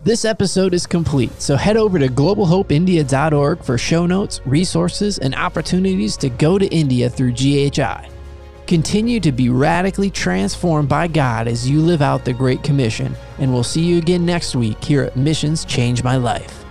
This 0.03 0.25
episode 0.25 0.73
is 0.73 0.87
complete, 0.87 1.43
so 1.43 1.57
head 1.57 1.77
over 1.77 1.99
to 1.99 2.09
globalhopeindia.org 2.09 3.63
for 3.63 3.77
show 3.77 4.07
notes, 4.07 4.41
resources, 4.47 5.19
and 5.19 5.35
opportunities 5.35 6.17
to 6.19 6.31
go 6.31 6.59
to 6.59 6.67
India 6.69 7.11
through 7.11 7.33
GHI. 7.33 8.09
Continue 8.67 9.21
to 9.21 9.31
be 9.31 9.51
radically 9.51 10.09
transformed 10.09 10.89
by 10.89 11.07
God 11.07 11.49
as 11.49 11.69
you 11.69 11.81
live 11.81 12.01
out 12.01 12.25
the 12.25 12.33
Great 12.33 12.63
Commission, 12.63 13.15
and 13.39 13.53
we'll 13.53 13.63
see 13.63 13.83
you 13.83 13.99
again 13.99 14.25
next 14.25 14.57
week 14.57 14.83
here 14.83 15.03
at 15.03 15.17
Missions 15.17 15.67
Change 15.67 16.03
My 16.03 16.17
Life. 16.17 16.65